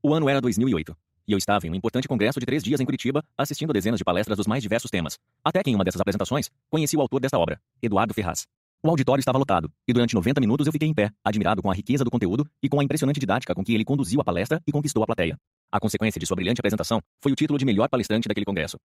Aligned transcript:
O 0.00 0.14
ano 0.14 0.28
era 0.28 0.40
2008, 0.40 0.96
e 1.26 1.32
eu 1.32 1.38
estava 1.38 1.66
em 1.66 1.70
um 1.70 1.74
importante 1.74 2.06
congresso 2.06 2.38
de 2.38 2.46
três 2.46 2.62
dias 2.62 2.80
em 2.80 2.84
Curitiba, 2.84 3.20
assistindo 3.36 3.70
a 3.70 3.72
dezenas 3.72 3.98
de 3.98 4.04
palestras 4.04 4.36
dos 4.36 4.46
mais 4.46 4.62
diversos 4.62 4.92
temas. 4.92 5.18
Até 5.44 5.60
que 5.60 5.70
em 5.70 5.74
uma 5.74 5.82
dessas 5.82 6.00
apresentações, 6.00 6.48
conheci 6.70 6.96
o 6.96 7.00
autor 7.00 7.20
desta 7.20 7.36
obra, 7.36 7.60
Eduardo 7.82 8.14
Ferraz. 8.14 8.46
O 8.80 8.88
auditório 8.88 9.18
estava 9.18 9.36
lotado, 9.36 9.68
e 9.88 9.92
durante 9.92 10.14
90 10.14 10.40
minutos 10.40 10.68
eu 10.68 10.72
fiquei 10.72 10.86
em 10.86 10.94
pé, 10.94 11.10
admirado 11.24 11.60
com 11.60 11.68
a 11.68 11.74
riqueza 11.74 12.04
do 12.04 12.12
conteúdo 12.12 12.48
e 12.62 12.68
com 12.68 12.78
a 12.78 12.84
impressionante 12.84 13.18
didática 13.18 13.52
com 13.56 13.64
que 13.64 13.74
ele 13.74 13.84
conduziu 13.84 14.20
a 14.20 14.24
palestra 14.24 14.62
e 14.64 14.70
conquistou 14.70 15.02
a 15.02 15.06
plateia. 15.06 15.36
A 15.72 15.80
consequência 15.80 16.20
de 16.20 16.26
sua 16.26 16.36
brilhante 16.36 16.60
apresentação 16.60 17.00
foi 17.20 17.32
o 17.32 17.34
título 17.34 17.58
de 17.58 17.64
melhor 17.64 17.88
palestrante 17.88 18.28
daquele 18.28 18.46
congresso. 18.46 18.78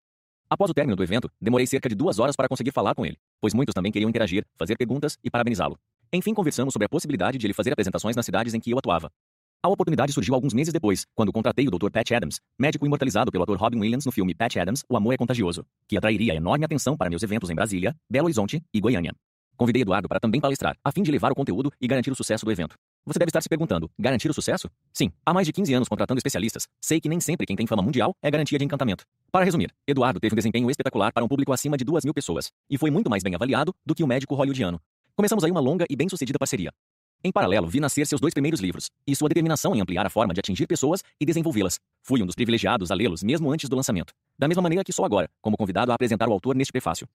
Após 0.50 0.72
o 0.72 0.74
término 0.74 0.96
do 0.96 1.04
evento, 1.04 1.30
demorei 1.40 1.68
cerca 1.68 1.88
de 1.88 1.94
duas 1.94 2.18
horas 2.18 2.36
para 2.36 2.48
conseguir 2.48 2.72
falar 2.72 2.96
com 2.96 3.06
ele, 3.06 3.20
pois 3.40 3.54
muitos 3.54 3.76
também 3.76 3.92
queriam 3.92 4.10
interagir, 4.10 4.48
fazer 4.58 4.76
perguntas 4.78 5.16
e 5.24 5.30
parabenizá-lo. 5.30 5.78
Enfim, 6.12 6.34
conversamos 6.34 6.74
sobre 6.74 6.88
a 6.88 6.90
possibilidade 6.90 7.38
de 7.38 7.46
ele 7.46 7.54
fazer 7.54 7.72
apresentações 7.72 8.16
nas 8.16 8.26
cidades 8.26 8.56
em 8.56 8.60
que 8.60 8.72
eu 8.72 8.80
atuava. 8.80 9.12
A 9.66 9.70
oportunidade 9.70 10.12
surgiu 10.12 10.36
alguns 10.36 10.54
meses 10.54 10.74
depois, 10.74 11.06
quando 11.16 11.32
contratei 11.32 11.66
o 11.66 11.72
Dr. 11.72 11.90
Pat 11.90 12.12
Adams, 12.12 12.42
médico 12.60 12.86
imortalizado 12.86 13.32
pelo 13.32 13.46
ator 13.46 13.58
Robin 13.58 13.80
Williams 13.80 14.06
no 14.06 14.12
filme 14.12 14.36
Pat 14.36 14.54
Adams, 14.58 14.84
O 14.90 14.98
Amor 14.98 15.14
é 15.14 15.18
Contagioso, 15.18 15.66
que 15.88 15.96
atrairia 15.96 16.36
enorme 16.36 16.66
atenção 16.66 16.98
para 16.98 17.10
meus 17.10 17.24
eventos 17.24 17.50
em 17.50 17.56
Brasília, 17.56 17.96
Belo 18.10 18.26
Horizonte 18.26 18.62
e 18.74 18.82
Goiânia. 18.82 19.16
Convidei 19.56 19.84
Eduardo 19.84 20.10
para 20.10 20.20
também 20.20 20.42
palestrar, 20.42 20.76
a 20.84 20.92
fim 20.92 21.02
de 21.02 21.10
levar 21.10 21.32
o 21.32 21.36
conteúdo 21.36 21.72
e 21.80 21.88
garantir 21.88 22.12
o 22.12 22.16
sucesso 22.16 22.44
do 22.44 22.52
evento. 22.52 22.76
Você 23.06 23.18
deve 23.18 23.30
estar 23.30 23.40
se 23.40 23.48
perguntando: 23.48 23.90
garantir 23.98 24.30
o 24.30 24.34
sucesso? 24.34 24.70
Sim, 24.92 25.14
há 25.26 25.34
mais 25.34 25.48
de 25.48 25.54
15 25.54 25.74
anos 25.76 25.88
contratando 25.88 26.20
especialistas, 26.20 26.68
sei 26.82 27.00
que 27.00 27.08
nem 27.08 27.22
sempre 27.22 27.46
quem 27.48 27.56
tem 27.56 27.66
fama 27.66 27.82
mundial 27.82 28.14
é 28.22 28.30
garantia 28.30 28.60
de 28.60 28.66
encantamento. 28.66 29.06
Para 29.32 29.46
resumir, 29.46 29.74
Eduardo 29.88 30.20
teve 30.20 30.34
um 30.34 30.36
desempenho 30.36 30.70
espetacular 30.70 31.14
para 31.14 31.24
um 31.24 31.28
público 31.30 31.54
acima 31.54 31.78
de 31.78 31.86
2 31.86 32.04
mil 32.04 32.14
pessoas, 32.14 32.52
e 32.70 32.78
foi 32.78 32.92
muito 32.92 33.10
mais 33.10 33.24
bem 33.24 33.34
avaliado 33.34 33.74
do 33.86 33.96
que 33.96 34.04
o 34.04 34.08
médico 34.08 34.36
hollywoodiano. 34.36 34.82
Começamos 35.16 35.46
aí 35.46 35.52
uma 35.52 35.62
longa 35.62 35.86
e 35.90 35.96
bem-sucedida 35.96 36.38
parceria. 36.38 36.74
Em 37.26 37.32
paralelo, 37.32 37.68
vi 37.68 37.80
nascer 37.80 38.06
seus 38.06 38.20
dois 38.20 38.34
primeiros 38.34 38.60
livros, 38.60 38.90
e 39.08 39.16
sua 39.16 39.30
determinação 39.30 39.74
em 39.74 39.80
ampliar 39.80 40.06
a 40.06 40.10
forma 40.10 40.34
de 40.34 40.42
atingir 40.42 40.68
pessoas 40.68 41.02
e 41.22 41.26
desenvolvê-las. 41.26 41.80
Fui 42.04 42.22
um 42.22 42.26
dos 42.26 42.36
privilegiados 42.36 42.92
a 42.92 42.96
lê-los 42.96 43.24
mesmo 43.24 43.50
antes 43.50 43.70
do 43.70 43.78
lançamento. 43.78 44.14
Da 44.38 44.46
mesma 44.46 44.62
maneira 44.62 44.84
que 44.84 44.92
sou 44.92 45.06
agora, 45.06 45.30
como 45.42 45.56
convidado 45.56 45.94
a 45.94 45.96
apresentar 45.96 46.28
o 46.28 46.34
autor 46.34 46.54
neste 46.54 46.74
prefácio. 46.74 47.08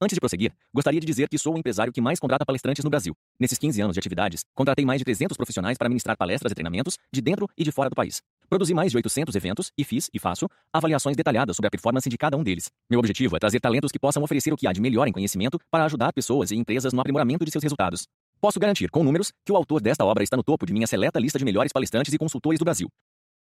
Antes 0.00 0.14
de 0.14 0.20
prosseguir, 0.20 0.52
gostaria 0.72 1.00
de 1.00 1.06
dizer 1.06 1.28
que 1.28 1.36
sou 1.36 1.54
o 1.54 1.58
empresário 1.58 1.92
que 1.92 2.00
mais 2.00 2.20
contrata 2.20 2.44
palestrantes 2.44 2.84
no 2.84 2.90
Brasil. 2.90 3.16
Nesses 3.40 3.58
15 3.58 3.80
anos 3.80 3.94
de 3.94 3.98
atividades, 3.98 4.44
contratei 4.54 4.84
mais 4.84 5.00
de 5.00 5.04
300 5.04 5.36
profissionais 5.36 5.76
para 5.76 5.88
ministrar 5.88 6.16
palestras 6.16 6.52
e 6.52 6.54
treinamentos 6.54 6.96
de 7.10 7.20
dentro 7.20 7.48
e 7.56 7.64
de 7.64 7.72
fora 7.72 7.90
do 7.90 7.96
país. 7.96 8.22
Produzi 8.48 8.72
mais 8.72 8.92
de 8.92 8.98
800 8.98 9.34
eventos 9.34 9.72
e 9.76 9.82
fiz, 9.82 10.08
e 10.14 10.20
faço, 10.20 10.48
avaliações 10.72 11.16
detalhadas 11.16 11.56
sobre 11.56 11.66
a 11.66 11.70
performance 11.70 12.08
de 12.08 12.16
cada 12.16 12.36
um 12.36 12.44
deles. 12.44 12.70
Meu 12.88 13.00
objetivo 13.00 13.36
é 13.36 13.40
trazer 13.40 13.58
talentos 13.58 13.90
que 13.90 13.98
possam 13.98 14.22
oferecer 14.22 14.52
o 14.52 14.56
que 14.56 14.68
há 14.68 14.72
de 14.72 14.80
melhor 14.80 15.08
em 15.08 15.12
conhecimento 15.12 15.58
para 15.70 15.84
ajudar 15.86 16.12
pessoas 16.12 16.52
e 16.52 16.56
empresas 16.56 16.92
no 16.92 17.00
aprimoramento 17.00 17.44
de 17.44 17.50
seus 17.50 17.64
resultados. 17.64 18.06
Posso 18.40 18.60
garantir, 18.60 18.90
com 18.90 19.02
números, 19.02 19.32
que 19.44 19.52
o 19.52 19.56
autor 19.56 19.80
desta 19.80 20.04
obra 20.04 20.22
está 20.22 20.36
no 20.36 20.42
topo 20.42 20.66
de 20.66 20.72
minha 20.72 20.86
seleta 20.86 21.18
lista 21.18 21.38
de 21.38 21.44
melhores 21.44 21.72
palestrantes 21.72 22.12
e 22.12 22.18
consultores 22.18 22.58
do 22.58 22.64
Brasil. 22.64 22.88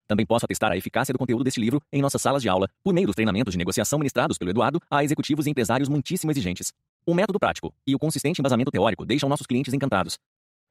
Também 0.06 0.26
posso 0.26 0.44
atestar 0.44 0.70
a 0.70 0.76
eficácia 0.76 1.12
do 1.12 1.18
conteúdo 1.18 1.42
deste 1.42 1.60
livro 1.60 1.80
em 1.90 2.02
nossas 2.02 2.20
salas 2.20 2.42
de 2.42 2.48
aula, 2.48 2.68
por 2.84 2.92
meio 2.92 3.06
dos 3.06 3.14
treinamentos 3.14 3.52
de 3.52 3.58
negociação 3.58 3.98
ministrados 3.98 4.36
pelo 4.36 4.50
Eduardo 4.50 4.80
a 4.90 5.02
executivos 5.02 5.46
e 5.46 5.50
empresários 5.50 5.88
muitíssimo 5.88 6.30
exigentes. 6.30 6.72
O 7.06 7.14
método 7.14 7.38
prático 7.38 7.72
e 7.86 7.94
o 7.94 7.98
consistente 7.98 8.40
embasamento 8.40 8.70
teórico 8.70 9.06
deixam 9.06 9.28
nossos 9.28 9.46
clientes 9.46 9.72
encantados. 9.72 10.18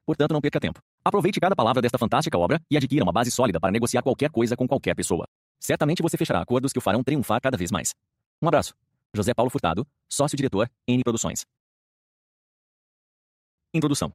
Portanto, 0.06 0.32
não 0.32 0.40
perca 0.40 0.60
tempo. 0.60 0.80
Aproveite 1.04 1.40
cada 1.40 1.56
palavra 1.56 1.82
desta 1.82 1.98
fantástica 1.98 2.38
obra 2.38 2.60
e 2.70 2.76
adquira 2.76 3.04
uma 3.04 3.12
base 3.12 3.30
sólida 3.30 3.58
para 3.58 3.72
negociar 3.72 4.02
qualquer 4.02 4.30
coisa 4.30 4.56
com 4.56 4.68
qualquer 4.68 4.94
pessoa. 4.94 5.26
Certamente 5.58 6.02
você 6.02 6.16
fechará 6.16 6.40
acordos 6.40 6.72
que 6.72 6.78
o 6.78 6.82
farão 6.82 7.02
triunfar 7.02 7.40
cada 7.40 7.56
vez 7.56 7.70
mais. 7.70 7.94
Um 8.40 8.48
abraço. 8.48 8.74
José 9.14 9.34
Paulo 9.34 9.50
Furtado, 9.50 9.86
sócio-diretor, 10.08 10.70
N 10.88 11.02
Produções. 11.02 11.44
Introdução. 13.74 14.12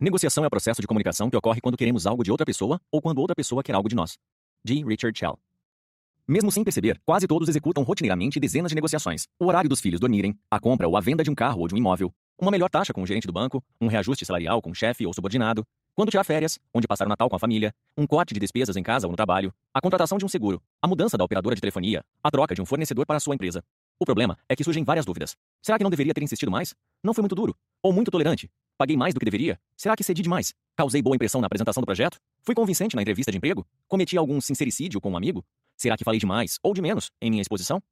Negociação 0.00 0.42
é 0.42 0.48
o 0.48 0.50
processo 0.50 0.80
de 0.80 0.86
comunicação 0.88 1.30
que 1.30 1.36
ocorre 1.36 1.60
quando 1.60 1.76
queremos 1.76 2.08
algo 2.08 2.24
de 2.24 2.30
outra 2.32 2.44
pessoa 2.44 2.80
ou 2.90 3.00
quando 3.00 3.18
outra 3.18 3.36
pessoa 3.36 3.62
quer 3.62 3.72
algo 3.72 3.88
de 3.88 3.94
nós. 3.94 4.18
G. 4.64 4.84
Richard 4.84 5.16
Shell. 5.16 5.38
Mesmo 6.26 6.50
sem 6.50 6.64
perceber, 6.64 7.00
quase 7.06 7.28
todos 7.28 7.48
executam 7.48 7.84
rotineiramente 7.84 8.40
dezenas 8.40 8.70
de 8.70 8.74
negociações. 8.74 9.28
O 9.38 9.46
horário 9.46 9.70
dos 9.70 9.80
filhos 9.80 10.00
dormirem, 10.00 10.36
a 10.50 10.58
compra 10.58 10.88
ou 10.88 10.96
a 10.96 11.00
venda 11.00 11.22
de 11.22 11.30
um 11.30 11.36
carro 11.36 11.60
ou 11.60 11.68
de 11.68 11.74
um 11.76 11.78
imóvel, 11.78 12.12
uma 12.36 12.50
melhor 12.50 12.68
taxa 12.68 12.92
com 12.92 13.00
o 13.00 13.06
gerente 13.06 13.28
do 13.28 13.32
banco, 13.32 13.62
um 13.80 13.86
reajuste 13.86 14.26
salarial 14.26 14.60
com 14.60 14.70
o 14.70 14.74
chefe 14.74 15.06
ou 15.06 15.14
subordinado, 15.14 15.64
quando 15.94 16.10
tirar 16.10 16.24
férias, 16.24 16.58
onde 16.74 16.88
passar 16.88 17.06
o 17.06 17.08
Natal 17.08 17.30
com 17.30 17.36
a 17.36 17.38
família, 17.38 17.72
um 17.96 18.08
corte 18.08 18.34
de 18.34 18.40
despesas 18.40 18.76
em 18.76 18.82
casa 18.82 19.06
ou 19.06 19.12
no 19.12 19.16
trabalho, 19.16 19.54
a 19.72 19.80
contratação 19.80 20.18
de 20.18 20.24
um 20.24 20.28
seguro, 20.28 20.60
a 20.82 20.88
mudança 20.88 21.16
da 21.16 21.22
operadora 21.22 21.54
de 21.54 21.60
telefonia, 21.60 22.02
a 22.24 22.30
troca 22.30 22.56
de 22.56 22.62
um 22.62 22.66
fornecedor 22.66 23.06
para 23.06 23.18
a 23.18 23.20
sua 23.20 23.36
empresa. 23.36 23.62
O 24.00 24.04
problema 24.04 24.36
é 24.48 24.56
que 24.56 24.64
surgem 24.64 24.82
várias 24.82 25.06
dúvidas. 25.06 25.36
Será 25.62 25.78
que 25.78 25.84
não 25.84 25.90
deveria 25.90 26.12
ter 26.12 26.24
insistido 26.24 26.50
mais? 26.50 26.74
Não 27.04 27.14
foi 27.14 27.22
muito 27.22 27.36
duro? 27.36 27.54
Ou 27.84 27.92
muito 27.92 28.10
tolerante? 28.10 28.50
Paguei 28.80 28.96
mais 28.96 29.12
do 29.12 29.20
que 29.20 29.26
deveria? 29.26 29.60
Será 29.76 29.94
que 29.94 30.02
cedi 30.02 30.22
demais? 30.22 30.54
Causei 30.74 31.02
boa 31.02 31.14
impressão 31.14 31.38
na 31.38 31.46
apresentação 31.46 31.82
do 31.82 31.84
projeto? 31.84 32.16
Fui 32.42 32.54
convincente 32.54 32.96
na 32.96 33.02
entrevista 33.02 33.30
de 33.30 33.36
emprego? 33.36 33.66
Cometi 33.86 34.16
algum 34.16 34.40
sincericídio 34.40 35.02
com 35.02 35.10
um 35.10 35.18
amigo? 35.18 35.44
Será 35.76 35.98
que 35.98 36.02
falei 36.02 36.18
demais 36.18 36.58
ou 36.62 36.72
de 36.72 36.80
menos 36.80 37.10
em 37.20 37.28
minha 37.28 37.42
exposição? 37.42 37.82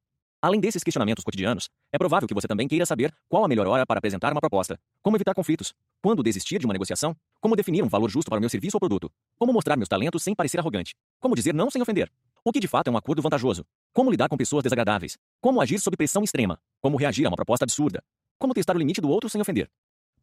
Além 0.41 0.59
desses 0.59 0.83
questionamentos 0.83 1.23
cotidianos, 1.23 1.69
é 1.93 1.97
provável 1.99 2.27
que 2.27 2.33
você 2.33 2.47
também 2.47 2.67
queira 2.67 2.87
saber 2.87 3.13
qual 3.29 3.45
a 3.45 3.47
melhor 3.47 3.67
hora 3.67 3.85
para 3.85 3.99
apresentar 3.99 4.31
uma 4.31 4.41
proposta, 4.41 4.79
como 5.03 5.15
evitar 5.15 5.35
conflitos, 5.35 5.75
quando 6.01 6.23
desistir 6.23 6.57
de 6.57 6.65
uma 6.65 6.73
negociação, 6.73 7.15
como 7.39 7.55
definir 7.55 7.83
um 7.83 7.87
valor 7.87 8.09
justo 8.09 8.27
para 8.27 8.39
o 8.39 8.41
meu 8.41 8.49
serviço 8.49 8.75
ou 8.77 8.79
produto, 8.79 9.11
como 9.37 9.53
mostrar 9.53 9.77
meus 9.77 9.89
talentos 9.89 10.23
sem 10.23 10.33
parecer 10.33 10.57
arrogante, 10.57 10.95
como 11.19 11.35
dizer 11.35 11.53
não 11.53 11.69
sem 11.69 11.83
ofender, 11.83 12.11
o 12.43 12.51
que 12.51 12.59
de 12.59 12.67
fato 12.67 12.87
é 12.87 12.91
um 12.91 12.97
acordo 12.97 13.21
vantajoso, 13.21 13.63
como 13.93 14.09
lidar 14.09 14.27
com 14.27 14.35
pessoas 14.35 14.63
desagradáveis, 14.63 15.19
como 15.39 15.61
agir 15.61 15.79
sob 15.79 15.95
pressão 15.95 16.23
extrema, 16.23 16.59
como 16.81 16.97
reagir 16.97 17.27
a 17.27 17.29
uma 17.29 17.35
proposta 17.35 17.63
absurda, 17.63 18.03
como 18.39 18.55
testar 18.55 18.75
o 18.75 18.79
limite 18.79 19.01
do 19.01 19.09
outro 19.09 19.29
sem 19.29 19.39
ofender, 19.39 19.69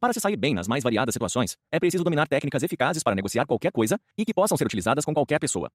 para 0.01 0.12
se 0.12 0.21
sair 0.21 0.37
bem 0.37 0.55
nas 0.55 0.69
mais 0.69 0.83
variadas 0.83 1.12
situações, 1.12 1.57
é 1.71 1.79
preciso 1.79 2.05
dominar 2.05 2.29
técnicas 2.29 2.62
eficazes 2.62 3.03
para 3.03 3.15
negociar 3.15 3.47
qualquer 3.47 3.73
coisa 3.73 3.99
e 4.17 4.25
que 4.25 4.34
possam 4.34 4.57
ser 4.57 4.65
utilizadas 4.67 5.05
com 5.05 5.12
qualquer 5.12 5.39
pessoa. 5.39 5.71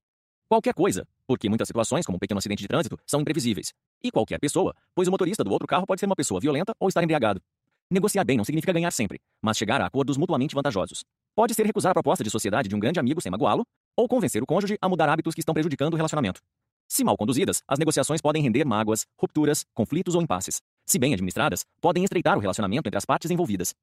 Qualquer 0.47 0.73
coisa, 0.73 1.07
porque 1.25 1.47
muitas 1.47 1.67
situações, 1.67 2.05
como 2.05 2.17
um 2.17 2.19
pequeno 2.19 2.37
acidente 2.37 2.61
de 2.61 2.67
trânsito, 2.67 2.99
são 3.07 3.21
imprevisíveis. 3.21 3.71
E 4.03 4.11
qualquer 4.11 4.39
pessoa, 4.39 4.75
pois 4.93 5.07
o 5.07 5.11
motorista 5.11 5.43
do 5.43 5.51
outro 5.51 5.67
carro 5.67 5.87
pode 5.87 5.99
ser 5.99 6.05
uma 6.05 6.15
pessoa 6.15 6.41
violenta 6.41 6.73
ou 6.79 6.89
estar 6.89 7.01
embriagado. 7.01 7.41
Negociar 7.89 8.23
bem 8.23 8.37
não 8.37 8.43
significa 8.43 8.73
ganhar 8.73 8.91
sempre, 8.91 9.19
mas 9.41 9.57
chegar 9.57 9.81
a 9.81 9.85
acordos 9.85 10.17
mutuamente 10.17 10.53
vantajosos. 10.53 11.03
Pode 11.35 11.53
ser 11.53 11.65
recusar 11.65 11.91
a 11.91 11.93
proposta 11.93 12.23
de 12.23 12.29
sociedade 12.29 12.67
de 12.67 12.75
um 12.75 12.79
grande 12.79 12.99
amigo 12.99 13.21
sem 13.21 13.31
magoá-lo, 13.31 13.65
ou 13.95 14.07
convencer 14.07 14.43
o 14.43 14.45
cônjuge 14.45 14.77
a 14.81 14.89
mudar 14.89 15.09
hábitos 15.09 15.33
que 15.33 15.39
estão 15.39 15.53
prejudicando 15.53 15.93
o 15.93 15.97
relacionamento. 15.97 16.41
Se 16.87 17.05
mal 17.05 17.15
conduzidas, 17.15 17.63
as 17.65 17.79
negociações 17.79 18.21
podem 18.21 18.43
render 18.43 18.65
mágoas, 18.65 19.05
rupturas, 19.17 19.65
conflitos 19.73 20.15
ou 20.15 20.21
impasses. 20.21 20.61
Se 20.85 20.99
bem 20.99 21.13
administradas, 21.13 21.63
podem 21.79 22.03
estreitar 22.03 22.37
o 22.37 22.41
relacionamento 22.41 22.87
entre 22.87 22.97
as 22.97 23.05
partes 23.05 23.31
envolvidas. 23.31 23.73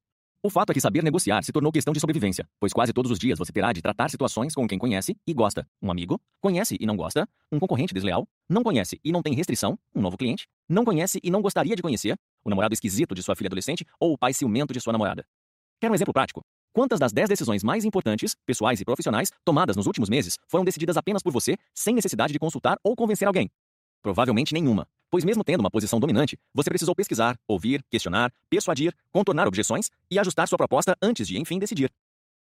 O 0.41 0.49
fato 0.49 0.71
é 0.71 0.75
que 0.75 0.81
saber 0.81 1.03
negociar 1.03 1.43
se 1.43 1.51
tornou 1.51 1.73
questão 1.73 1.93
de 1.93 1.99
sobrevivência, 1.99 2.49
pois 2.61 2.73
quase 2.73 2.93
todos 2.93 3.11
os 3.11 3.19
dias 3.19 3.41
você 3.41 3.53
terá 3.53 3.73
de 3.73 3.83
tratar 3.83 4.09
situações 4.09 4.55
com 4.55 4.69
quem 4.69 4.79
conhece 4.79 5.17
e 5.27 5.35
gosta. 5.35 5.67
Um 5.83 5.91
amigo, 5.91 6.21
conhece 6.41 6.77
e 6.79 6.87
não 6.87 6.97
gosta, 6.97 7.29
um 7.51 7.59
concorrente 7.59 7.93
desleal, 7.93 8.25
não 8.49 8.63
conhece 8.63 9.01
e 9.03 9.11
não 9.11 9.21
tem 9.21 9.35
restrição, 9.35 9.77
um 9.93 10.01
novo 10.01 10.17
cliente, 10.17 10.47
não 10.69 10.85
conhece 10.85 11.19
e 11.25 11.31
não 11.31 11.43
gostaria 11.43 11.75
de 11.75 11.83
conhecer, 11.83 12.17
o 12.45 12.51
namorado 12.51 12.73
esquisito 12.73 13.17
de 13.17 13.23
sua 13.23 13.35
filha 13.35 13.49
adolescente 13.49 13.85
ou 13.99 14.13
o 14.13 14.19
pai 14.19 14.33
ciumento 14.33 14.73
de 14.73 14.81
sua 14.81 14.93
namorada. 14.93 15.25
Quer 15.81 15.91
um 15.91 15.95
exemplo 15.95 16.15
prático? 16.15 16.41
Quantas 16.73 17.01
das 17.01 17.13
10 17.13 17.31
decisões 17.31 17.65
mais 17.65 17.85
importantes, 17.85 18.37
pessoais 18.47 18.81
e 18.81 18.85
profissionais, 18.85 19.33
tomadas 19.45 19.77
nos 19.77 19.89
últimos 19.89 20.09
meses, 20.09 20.37
foram 20.47 20.65
decididas 20.65 20.97
apenas 20.97 21.21
por 21.21 21.33
você, 21.33 21.57
sem 21.75 21.97
necessidade 21.97 22.33
de 22.33 22.39
consultar 22.39 22.79
ou 22.85 22.95
convencer 22.95 23.27
alguém? 23.27 23.51
Provavelmente 24.05 24.55
nenhuma 24.55 24.87
pois 25.11 25.25
mesmo 25.25 25.45
tendo 25.45 25.61
uma 25.61 25.71
posição 25.71 25.99
dominante, 26.01 26.39
você 26.55 26.71
precisou 26.71 26.95
pesquisar, 26.95 27.39
ouvir, 27.47 27.83
questionar, 27.91 28.33
persuadir, 28.49 28.95
contornar 29.13 29.47
objeções 29.47 29.91
e 30.11 30.19
ajustar 30.19 30.49
sua 30.49 30.59
proposta 30.59 30.97
antes 31.03 31.27
de, 31.27 31.39
enfim, 31.39 31.59
decidir. 31.59 31.91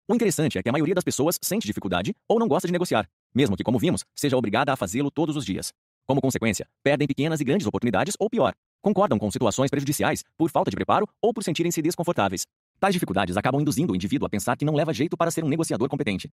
O 0.08 0.14
interessante 0.14 0.58
é 0.58 0.62
que 0.62 0.68
a 0.68 0.72
maioria 0.72 0.94
das 0.94 1.04
pessoas 1.04 1.38
sente 1.40 1.66
dificuldade 1.66 2.14
ou 2.28 2.38
não 2.38 2.48
gosta 2.48 2.66
de 2.66 2.72
negociar, 2.72 3.08
mesmo 3.34 3.56
que, 3.56 3.62
como 3.62 3.78
vimos, 3.78 4.04
seja 4.14 4.36
obrigada 4.36 4.72
a 4.72 4.76
fazê-lo 4.76 5.10
todos 5.10 5.36
os 5.36 5.44
dias. 5.44 5.72
Como 6.06 6.20
consequência, 6.20 6.66
perdem 6.82 7.06
pequenas 7.06 7.40
e 7.40 7.44
grandes 7.44 7.66
oportunidades 7.66 8.14
ou 8.18 8.28
pior, 8.28 8.52
concordam 8.82 9.18
com 9.18 9.30
situações 9.30 9.70
prejudiciais 9.70 10.24
por 10.36 10.50
falta 10.50 10.70
de 10.70 10.76
preparo 10.76 11.08
ou 11.20 11.32
por 11.32 11.44
sentirem-se 11.44 11.80
desconfortáveis. 11.80 12.46
Tais 12.80 12.92
dificuldades 12.92 13.36
acabam 13.36 13.60
induzindo 13.60 13.92
o 13.92 13.96
indivíduo 13.96 14.26
a 14.26 14.30
pensar 14.30 14.56
que 14.56 14.64
não 14.64 14.74
leva 14.74 14.92
jeito 14.92 15.16
para 15.16 15.30
ser 15.30 15.44
um 15.44 15.48
negociador 15.48 15.88
competente. 15.88 16.28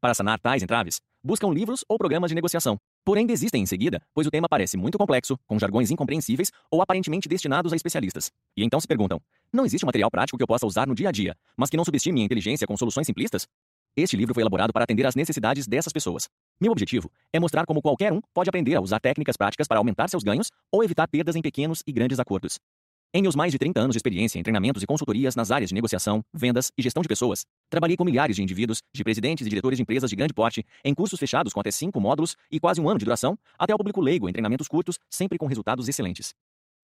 Para 0.00 0.12
sanar 0.12 0.38
tais 0.38 0.62
entraves, 0.62 1.00
buscam 1.22 1.48
livros 1.48 1.82
ou 1.88 1.96
programas 1.96 2.30
de 2.30 2.34
negociação. 2.34 2.78
Porém, 3.04 3.26
desistem 3.26 3.62
em 3.62 3.66
seguida, 3.66 4.00
pois 4.14 4.26
o 4.26 4.30
tema 4.30 4.48
parece 4.48 4.78
muito 4.78 4.96
complexo, 4.96 5.38
com 5.46 5.58
jargões 5.58 5.90
incompreensíveis 5.90 6.50
ou 6.70 6.80
aparentemente 6.80 7.28
destinados 7.28 7.72
a 7.72 7.76
especialistas. 7.76 8.32
E 8.56 8.64
então 8.64 8.80
se 8.80 8.88
perguntam: 8.88 9.20
não 9.52 9.66
existe 9.66 9.84
material 9.84 10.10
prático 10.10 10.38
que 10.38 10.42
eu 10.42 10.46
possa 10.46 10.66
usar 10.66 10.86
no 10.86 10.94
dia 10.94 11.10
a 11.10 11.12
dia, 11.12 11.36
mas 11.54 11.68
que 11.68 11.76
não 11.76 11.84
subestime 11.84 12.14
minha 12.14 12.24
inteligência 12.24 12.66
com 12.66 12.76
soluções 12.76 13.06
simplistas? 13.06 13.46
Este 13.96 14.16
livro 14.16 14.34
foi 14.34 14.42
elaborado 14.42 14.72
para 14.72 14.82
atender 14.82 15.06
às 15.06 15.14
necessidades 15.14 15.68
dessas 15.68 15.92
pessoas. 15.92 16.28
Meu 16.60 16.72
objetivo 16.72 17.10
é 17.32 17.38
mostrar 17.38 17.66
como 17.66 17.82
qualquer 17.82 18.12
um 18.12 18.20
pode 18.32 18.48
aprender 18.48 18.74
a 18.74 18.80
usar 18.80 18.98
técnicas 18.98 19.36
práticas 19.36 19.68
para 19.68 19.78
aumentar 19.78 20.08
seus 20.08 20.24
ganhos 20.24 20.50
ou 20.72 20.82
evitar 20.82 21.06
perdas 21.06 21.36
em 21.36 21.42
pequenos 21.42 21.82
e 21.86 21.92
grandes 21.92 22.18
acordos. 22.18 22.58
Em 23.16 23.22
meus 23.22 23.36
mais 23.36 23.52
de 23.52 23.58
30 23.60 23.78
anos 23.78 23.94
de 23.94 23.98
experiência 23.98 24.40
em 24.40 24.42
treinamentos 24.42 24.82
e 24.82 24.86
consultorias 24.86 25.36
nas 25.36 25.52
áreas 25.52 25.68
de 25.68 25.74
negociação, 25.76 26.20
vendas 26.34 26.72
e 26.76 26.82
gestão 26.82 27.00
de 27.00 27.06
pessoas, 27.06 27.46
trabalhei 27.70 27.96
com 27.96 28.04
milhares 28.04 28.34
de 28.34 28.42
indivíduos, 28.42 28.82
de 28.92 29.04
presidentes 29.04 29.46
e 29.46 29.48
diretores 29.48 29.76
de 29.76 29.82
empresas 29.82 30.10
de 30.10 30.16
grande 30.16 30.34
porte, 30.34 30.66
em 30.84 30.92
cursos 30.92 31.20
fechados 31.20 31.52
com 31.52 31.60
até 31.60 31.70
cinco 31.70 32.00
módulos 32.00 32.34
e 32.50 32.58
quase 32.58 32.80
um 32.80 32.88
ano 32.88 32.98
de 32.98 33.04
duração, 33.04 33.38
até 33.56 33.72
ao 33.72 33.78
público 33.78 34.00
leigo 34.00 34.28
em 34.28 34.32
treinamentos 34.32 34.66
curtos, 34.66 34.98
sempre 35.08 35.38
com 35.38 35.46
resultados 35.46 35.88
excelentes. 35.88 36.34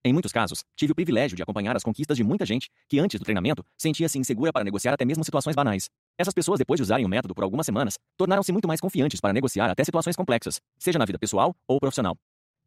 Em 0.04 0.12
muitos 0.12 0.30
casos, 0.30 0.62
tive 0.76 0.92
o 0.92 0.94
privilégio 0.94 1.36
de 1.36 1.42
acompanhar 1.42 1.74
as 1.74 1.82
conquistas 1.82 2.16
de 2.16 2.22
muita 2.22 2.46
gente 2.46 2.70
que, 2.88 3.00
antes 3.00 3.18
do 3.18 3.24
treinamento, 3.24 3.64
sentia-se 3.76 4.16
insegura 4.16 4.52
para 4.52 4.62
negociar 4.62 4.94
até 4.94 5.04
mesmo 5.04 5.24
situações 5.24 5.56
banais. 5.56 5.90
Essas 6.16 6.32
pessoas, 6.32 6.60
depois 6.60 6.78
de 6.78 6.82
usarem 6.82 7.04
o 7.04 7.08
método 7.08 7.34
por 7.34 7.42
algumas 7.42 7.66
semanas, 7.66 7.98
tornaram-se 8.16 8.52
muito 8.52 8.68
mais 8.68 8.80
confiantes 8.80 9.20
para 9.20 9.32
negociar 9.32 9.68
até 9.68 9.82
situações 9.82 10.14
complexas, 10.14 10.60
seja 10.78 10.96
na 10.96 11.04
vida 11.04 11.18
pessoal 11.18 11.56
ou 11.66 11.80
profissional. 11.80 12.16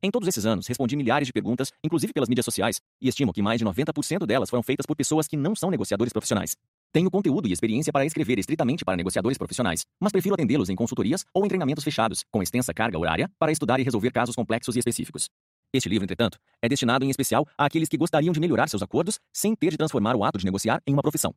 Em 0.05 0.11
todos 0.11 0.27
esses 0.27 0.45
anos, 0.45 0.67
respondi 0.67 0.97
milhares 0.97 1.25
de 1.25 1.31
perguntas, 1.31 1.71
inclusive 1.81 2.11
pelas 2.11 2.27
mídias 2.27 2.44
sociais, 2.44 2.81
e 3.01 3.07
estimo 3.07 3.31
que 3.31 3.41
mais 3.41 3.59
de 3.59 3.63
90% 3.63 4.25
delas 4.25 4.50
foram 4.50 4.61
feitas 4.61 4.85
por 4.85 4.97
pessoas 4.97 5.29
que 5.29 5.38
não 5.38 5.55
são 5.55 5.71
negociadores 5.71 6.11
profissionais. 6.11 6.57
Tenho 6.91 7.09
conteúdo 7.09 7.47
e 7.47 7.53
experiência 7.53 7.94
para 7.94 8.05
escrever 8.05 8.38
estritamente 8.38 8.83
para 8.83 8.97
negociadores 8.97 9.38
profissionais, 9.38 9.85
mas 10.01 10.11
prefiro 10.11 10.35
atendê-los 10.35 10.69
em 10.69 10.75
consultorias 10.75 11.23
ou 11.33 11.45
em 11.45 11.47
treinamentos 11.47 11.85
fechados, 11.85 12.25
com 12.29 12.44
extensa 12.44 12.73
carga 12.73 13.00
horária, 13.00 13.31
para 13.39 13.53
estudar 13.53 13.79
e 13.79 13.83
resolver 13.83 14.11
casos 14.11 14.35
complexos 14.35 14.75
e 14.75 14.79
específicos. 14.79 15.29
Este 15.71 15.88
livro, 15.88 16.03
entretanto, 16.03 16.38
é 16.61 16.67
destinado 16.67 17.06
em 17.06 17.09
especial 17.09 17.47
àqueles 17.57 17.88
que 17.88 17.95
gostariam 17.95 18.33
de 18.33 18.41
melhorar 18.41 18.67
seus 18.67 18.83
acordos 18.83 19.21
sem 19.31 19.56
ter 19.56 19.71
de 19.71 19.77
transformar 19.77 20.17
o 20.17 20.25
ato 20.25 20.38
de 20.38 20.44
negociar 20.44 20.81
em 20.85 20.91
uma 20.91 21.01
profissão. 21.01 21.33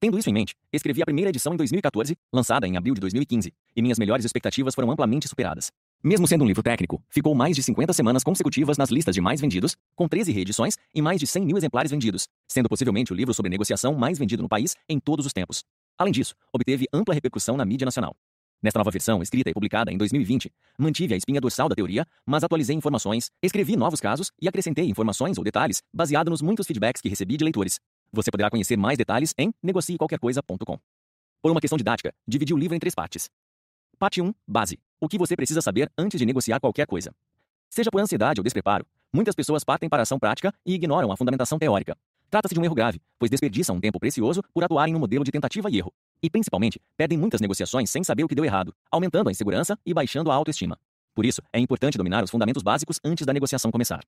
Tendo 0.00 0.18
isso 0.18 0.28
em 0.28 0.32
mente, 0.32 0.56
escrevi 0.72 1.02
a 1.02 1.04
primeira 1.04 1.30
edição 1.30 1.54
em 1.54 1.56
2014, 1.56 2.16
lançada 2.32 2.66
em 2.66 2.76
abril 2.76 2.94
de 2.94 3.00
2015, 3.00 3.54
e 3.76 3.82
minhas 3.82 3.98
melhores 3.98 4.24
expectativas 4.24 4.74
foram 4.74 4.90
amplamente 4.90 5.28
superadas. 5.28 5.70
Mesmo 6.02 6.28
sendo 6.28 6.44
um 6.44 6.46
livro 6.46 6.62
técnico, 6.62 7.02
ficou 7.10 7.34
mais 7.34 7.56
de 7.56 7.62
50 7.62 7.92
semanas 7.92 8.22
consecutivas 8.22 8.78
nas 8.78 8.88
listas 8.88 9.12
de 9.12 9.20
mais 9.20 9.40
vendidos, 9.40 9.76
com 9.96 10.06
13 10.06 10.30
reedições 10.30 10.76
e 10.94 11.02
mais 11.02 11.18
de 11.18 11.26
100 11.26 11.44
mil 11.44 11.56
exemplares 11.56 11.90
vendidos, 11.90 12.28
sendo 12.46 12.68
possivelmente 12.68 13.12
o 13.12 13.16
livro 13.16 13.34
sobre 13.34 13.50
negociação 13.50 13.94
mais 13.94 14.16
vendido 14.16 14.40
no 14.40 14.48
país 14.48 14.76
em 14.88 15.00
todos 15.00 15.26
os 15.26 15.32
tempos. 15.32 15.64
Além 15.98 16.12
disso, 16.12 16.36
obteve 16.52 16.86
ampla 16.92 17.12
repercussão 17.12 17.56
na 17.56 17.64
mídia 17.64 17.84
nacional. 17.84 18.14
Nesta 18.62 18.78
nova 18.78 18.92
versão, 18.92 19.20
escrita 19.22 19.50
e 19.50 19.52
publicada 19.52 19.92
em 19.92 19.96
2020, 19.96 20.52
mantive 20.78 21.14
a 21.14 21.16
espinha 21.16 21.40
dorsal 21.40 21.68
da 21.68 21.74
teoria, 21.74 22.06
mas 22.24 22.44
atualizei 22.44 22.76
informações, 22.76 23.28
escrevi 23.42 23.76
novos 23.76 24.00
casos 24.00 24.30
e 24.40 24.48
acrescentei 24.48 24.88
informações 24.88 25.36
ou 25.36 25.42
detalhes 25.42 25.82
baseado 25.92 26.30
nos 26.30 26.40
muitos 26.40 26.66
feedbacks 26.66 27.02
que 27.02 27.08
recebi 27.08 27.36
de 27.36 27.42
leitores. 27.42 27.80
Você 28.12 28.30
poderá 28.30 28.48
conhecer 28.50 28.76
mais 28.76 28.96
detalhes 28.96 29.34
em 29.36 29.52
negociequalquercoisa.com. 29.60 30.78
Por 31.42 31.50
uma 31.50 31.60
questão 31.60 31.76
didática, 31.76 32.12
dividi 32.26 32.54
o 32.54 32.56
livro 32.56 32.76
em 32.76 32.78
três 32.78 32.94
partes. 32.94 33.28
Parte 33.98 34.22
1. 34.22 34.32
Base. 34.46 34.78
O 35.00 35.08
que 35.08 35.18
você 35.18 35.34
precisa 35.34 35.60
saber 35.60 35.90
antes 35.98 36.20
de 36.20 36.24
negociar 36.24 36.60
qualquer 36.60 36.86
coisa. 36.86 37.12
Seja 37.68 37.90
por 37.90 38.00
ansiedade 38.00 38.38
ou 38.38 38.44
despreparo, 38.44 38.86
muitas 39.12 39.34
pessoas 39.34 39.64
partem 39.64 39.88
para 39.88 40.02
a 40.02 40.04
ação 40.04 40.20
prática 40.20 40.54
e 40.64 40.72
ignoram 40.74 41.10
a 41.10 41.16
fundamentação 41.16 41.58
teórica. 41.58 41.96
Trata-se 42.30 42.54
de 42.54 42.60
um 42.60 42.64
erro 42.64 42.76
grave, 42.76 43.00
pois 43.18 43.28
desperdiçam 43.28 43.74
um 43.74 43.80
tempo 43.80 43.98
precioso 43.98 44.40
por 44.54 44.62
atuarem 44.62 44.94
no 44.94 45.00
modelo 45.00 45.24
de 45.24 45.32
tentativa 45.32 45.68
e 45.68 45.78
erro. 45.78 45.92
E, 46.22 46.30
principalmente, 46.30 46.80
perdem 46.96 47.18
muitas 47.18 47.40
negociações 47.40 47.90
sem 47.90 48.04
saber 48.04 48.22
o 48.22 48.28
que 48.28 48.36
deu 48.36 48.44
errado, 48.44 48.72
aumentando 48.88 49.30
a 49.30 49.32
insegurança 49.32 49.76
e 49.84 49.92
baixando 49.92 50.30
a 50.30 50.34
autoestima. 50.34 50.78
Por 51.12 51.26
isso, 51.26 51.42
é 51.52 51.58
importante 51.58 51.98
dominar 51.98 52.22
os 52.22 52.30
fundamentos 52.30 52.62
básicos 52.62 53.00
antes 53.04 53.26
da 53.26 53.32
negociação 53.32 53.72
começar. 53.72 54.04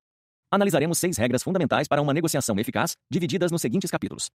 Analisaremos 0.52 0.98
seis 0.98 1.16
regras 1.16 1.42
fundamentais 1.42 1.88
para 1.88 2.00
uma 2.00 2.14
negociação 2.14 2.56
eficaz, 2.60 2.96
divididas 3.10 3.50
nos 3.50 3.60
seguintes 3.60 3.90
capítulos. 3.90 4.30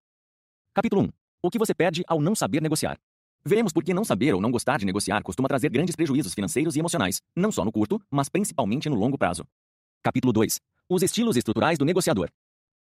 Capítulo 0.75 1.03
1. 1.03 1.09
O 1.43 1.51
que 1.51 1.59
você 1.59 1.75
perde 1.75 2.03
ao 2.09 2.21
não 2.21 2.35
saber 2.35 2.61
negociar? 2.61 2.99
Veremos 3.47 3.75
por 3.75 3.85
que 3.85 3.93
não 3.93 4.05
saber 4.05 4.35
ou 4.35 4.41
não 4.41 4.51
gostar 4.51 4.79
de 4.79 4.87
negociar 4.87 5.23
costuma 5.23 5.47
trazer 5.47 5.69
grandes 5.69 5.95
prejuízos 5.95 6.33
financeiros 6.33 6.77
e 6.77 6.79
emocionais, 6.79 7.21
não 7.37 7.53
só 7.53 7.63
no 7.63 7.71
curto, 7.71 8.01
mas 8.11 8.31
principalmente 8.31 8.89
no 8.89 8.97
longo 8.97 9.19
prazo. 9.19 9.45
Capítulo 10.03 10.33
2. 10.33 10.59
Os 10.89 11.03
estilos 11.03 11.37
estruturais 11.37 11.79
do 11.79 11.85
negociador. 11.85 12.31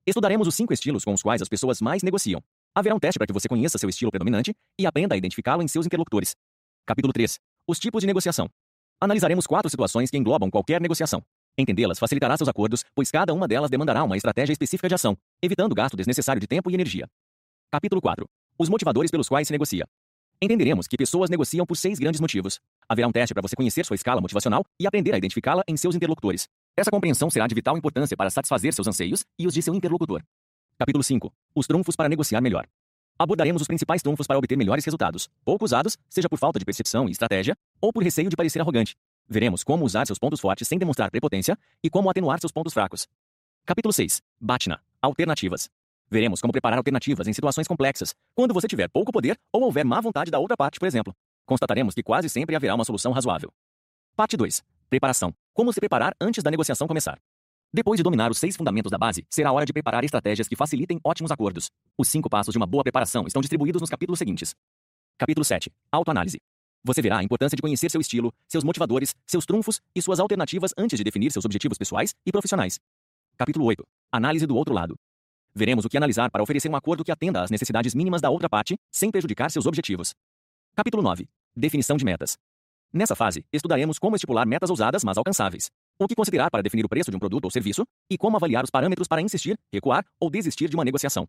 Estudaremos 0.06 0.46
os 0.46 0.54
cinco 0.54 0.72
estilos 0.72 1.04
com 1.04 1.12
os 1.12 1.22
quais 1.22 1.42
as 1.42 1.48
pessoas 1.48 1.80
mais 1.80 2.04
negociam. 2.04 2.40
Haverá 2.76 2.94
um 2.94 3.00
teste 3.00 3.18
para 3.18 3.26
que 3.26 3.32
você 3.32 3.48
conheça 3.48 3.76
seu 3.76 3.88
estilo 3.88 4.12
predominante 4.12 4.54
e 4.78 4.86
aprenda 4.86 5.16
a 5.16 5.18
identificá-lo 5.18 5.64
em 5.64 5.68
seus 5.68 5.84
interlocutores. 5.84 6.36
Capítulo 6.86 7.12
3. 7.12 7.40
Os 7.66 7.80
tipos 7.80 8.00
de 8.00 8.06
negociação. 8.06 8.48
Analisaremos 9.00 9.48
quatro 9.48 9.68
situações 9.68 10.10
que 10.10 10.16
englobam 10.16 10.48
qualquer 10.48 10.80
negociação. 10.80 11.24
Entendê-las 11.58 11.98
facilitará 11.98 12.36
seus 12.36 12.48
acordos, 12.48 12.84
pois 12.94 13.10
cada 13.10 13.34
uma 13.34 13.48
delas 13.48 13.68
demandará 13.68 14.04
uma 14.04 14.16
estratégia 14.16 14.52
específica 14.52 14.88
de 14.88 14.94
ação, 14.94 15.16
evitando 15.42 15.74
gasto 15.74 15.96
desnecessário 15.96 16.40
de 16.40 16.46
tempo 16.46 16.70
e 16.70 16.74
energia. 16.74 17.08
Capítulo 17.70 18.00
4. 18.00 18.26
Os 18.58 18.68
motivadores 18.68 19.10
pelos 19.10 19.28
quais 19.28 19.48
se 19.48 19.52
negocia. 19.52 19.86
Entenderemos 20.42 20.88
que 20.88 20.96
pessoas 20.96 21.30
negociam 21.30 21.64
por 21.64 21.76
seis 21.76 22.00
grandes 22.00 22.20
motivos. 22.20 22.58
Haverá 22.88 23.06
um 23.06 23.12
teste 23.12 23.32
para 23.32 23.40
você 23.40 23.54
conhecer 23.54 23.86
sua 23.86 23.94
escala 23.94 24.20
motivacional 24.20 24.64
e 24.76 24.88
aprender 24.88 25.14
a 25.14 25.18
identificá-la 25.18 25.62
em 25.68 25.76
seus 25.76 25.94
interlocutores. 25.94 26.48
Essa 26.76 26.90
compreensão 26.90 27.30
será 27.30 27.46
de 27.46 27.54
vital 27.54 27.78
importância 27.78 28.16
para 28.16 28.28
satisfazer 28.28 28.74
seus 28.74 28.88
anseios 28.88 29.24
e 29.38 29.46
os 29.46 29.54
de 29.54 29.62
seu 29.62 29.72
interlocutor. 29.72 30.20
Capítulo 30.76 31.04
5. 31.04 31.32
Os 31.54 31.68
trunfos 31.68 31.94
para 31.94 32.08
negociar 32.08 32.40
melhor. 32.40 32.66
Abordaremos 33.16 33.62
os 33.62 33.68
principais 33.68 34.02
trunfos 34.02 34.26
para 34.26 34.36
obter 34.36 34.58
melhores 34.58 34.84
resultados, 34.84 35.28
pouco 35.44 35.64
usados, 35.64 35.96
seja 36.10 36.28
por 36.28 36.40
falta 36.40 36.58
de 36.58 36.64
percepção 36.64 37.08
e 37.08 37.12
estratégia, 37.12 37.56
ou 37.80 37.92
por 37.92 38.02
receio 38.02 38.28
de 38.28 38.34
parecer 38.34 38.60
arrogante. 38.60 38.96
Veremos 39.28 39.62
como 39.62 39.84
usar 39.84 40.08
seus 40.08 40.18
pontos 40.18 40.40
fortes 40.40 40.66
sem 40.66 40.76
demonstrar 40.76 41.08
prepotência 41.08 41.56
e 41.84 41.88
como 41.88 42.10
atenuar 42.10 42.40
seus 42.40 42.50
pontos 42.50 42.72
fracos. 42.72 43.06
Capítulo 43.64 43.92
6. 43.92 44.20
Batna. 44.40 44.80
Alternativas. 45.00 45.70
Veremos 46.12 46.42
como 46.42 46.52
preparar 46.52 46.76
alternativas 46.76 47.26
em 47.26 47.32
situações 47.32 47.66
complexas, 47.66 48.14
quando 48.34 48.52
você 48.52 48.68
tiver 48.68 48.86
pouco 48.86 49.10
poder 49.10 49.40
ou 49.50 49.62
houver 49.62 49.82
má 49.82 49.98
vontade 49.98 50.30
da 50.30 50.38
outra 50.38 50.54
parte, 50.54 50.78
por 50.78 50.84
exemplo. 50.84 51.14
Constataremos 51.46 51.94
que 51.94 52.02
quase 52.02 52.28
sempre 52.28 52.54
haverá 52.54 52.74
uma 52.74 52.84
solução 52.84 53.12
razoável. 53.12 53.50
Parte 54.14 54.36
2. 54.36 54.62
Preparação. 54.90 55.32
Como 55.54 55.72
se 55.72 55.80
preparar 55.80 56.14
antes 56.20 56.44
da 56.44 56.50
negociação 56.50 56.86
começar. 56.86 57.18
Depois 57.72 57.96
de 57.96 58.02
dominar 58.02 58.30
os 58.30 58.36
seis 58.36 58.54
fundamentos 58.58 58.90
da 58.90 58.98
base, 58.98 59.24
será 59.30 59.52
hora 59.52 59.64
de 59.64 59.72
preparar 59.72 60.04
estratégias 60.04 60.46
que 60.46 60.54
facilitem 60.54 61.00
ótimos 61.02 61.32
acordos. 61.32 61.70
Os 61.96 62.08
cinco 62.08 62.28
passos 62.28 62.52
de 62.52 62.58
uma 62.58 62.66
boa 62.66 62.82
preparação 62.82 63.26
estão 63.26 63.40
distribuídos 63.40 63.80
nos 63.80 63.88
capítulos 63.88 64.18
seguintes. 64.18 64.54
Capítulo 65.16 65.46
7. 65.46 65.72
Autoanálise. 65.90 66.42
Você 66.84 67.00
verá 67.00 67.20
a 67.20 67.24
importância 67.24 67.56
de 67.56 67.62
conhecer 67.62 67.90
seu 67.90 68.02
estilo, 68.02 68.34
seus 68.46 68.64
motivadores, 68.64 69.14
seus 69.26 69.46
trunfos 69.46 69.80
e 69.96 70.02
suas 70.02 70.20
alternativas 70.20 70.72
antes 70.76 70.98
de 70.98 71.04
definir 71.04 71.32
seus 71.32 71.46
objetivos 71.46 71.78
pessoais 71.78 72.14
e 72.26 72.30
profissionais. 72.30 72.78
Capítulo 73.38 73.64
8. 73.64 73.82
Análise 74.12 74.46
do 74.46 74.54
outro 74.54 74.74
lado. 74.74 74.94
Veremos 75.54 75.84
o 75.84 75.88
que 75.88 75.96
analisar 75.96 76.30
para 76.30 76.42
oferecer 76.42 76.70
um 76.70 76.76
acordo 76.76 77.04
que 77.04 77.12
atenda 77.12 77.42
às 77.42 77.50
necessidades 77.50 77.94
mínimas 77.94 78.22
da 78.22 78.30
outra 78.30 78.48
parte, 78.48 78.78
sem 78.90 79.10
prejudicar 79.10 79.50
seus 79.50 79.66
objetivos. 79.66 80.14
Capítulo 80.74 81.02
9. 81.02 81.28
Definição 81.54 81.96
de 81.96 82.04
metas. 82.04 82.38
Nessa 82.90 83.14
fase, 83.14 83.44
estudaremos 83.52 83.98
como 83.98 84.16
estipular 84.16 84.46
metas 84.46 84.70
ousadas, 84.70 85.04
mas 85.04 85.18
alcançáveis, 85.18 85.70
o 85.98 86.08
que 86.08 86.14
considerar 86.14 86.50
para 86.50 86.62
definir 86.62 86.84
o 86.84 86.88
preço 86.88 87.10
de 87.10 87.16
um 87.16 87.20
produto 87.20 87.44
ou 87.44 87.50
serviço 87.50 87.84
e 88.10 88.16
como 88.16 88.36
avaliar 88.36 88.64
os 88.64 88.70
parâmetros 88.70 89.06
para 89.06 89.20
insistir, 89.20 89.58
recuar 89.70 90.04
ou 90.18 90.30
desistir 90.30 90.68
de 90.68 90.76
uma 90.76 90.84
negociação. 90.84 91.28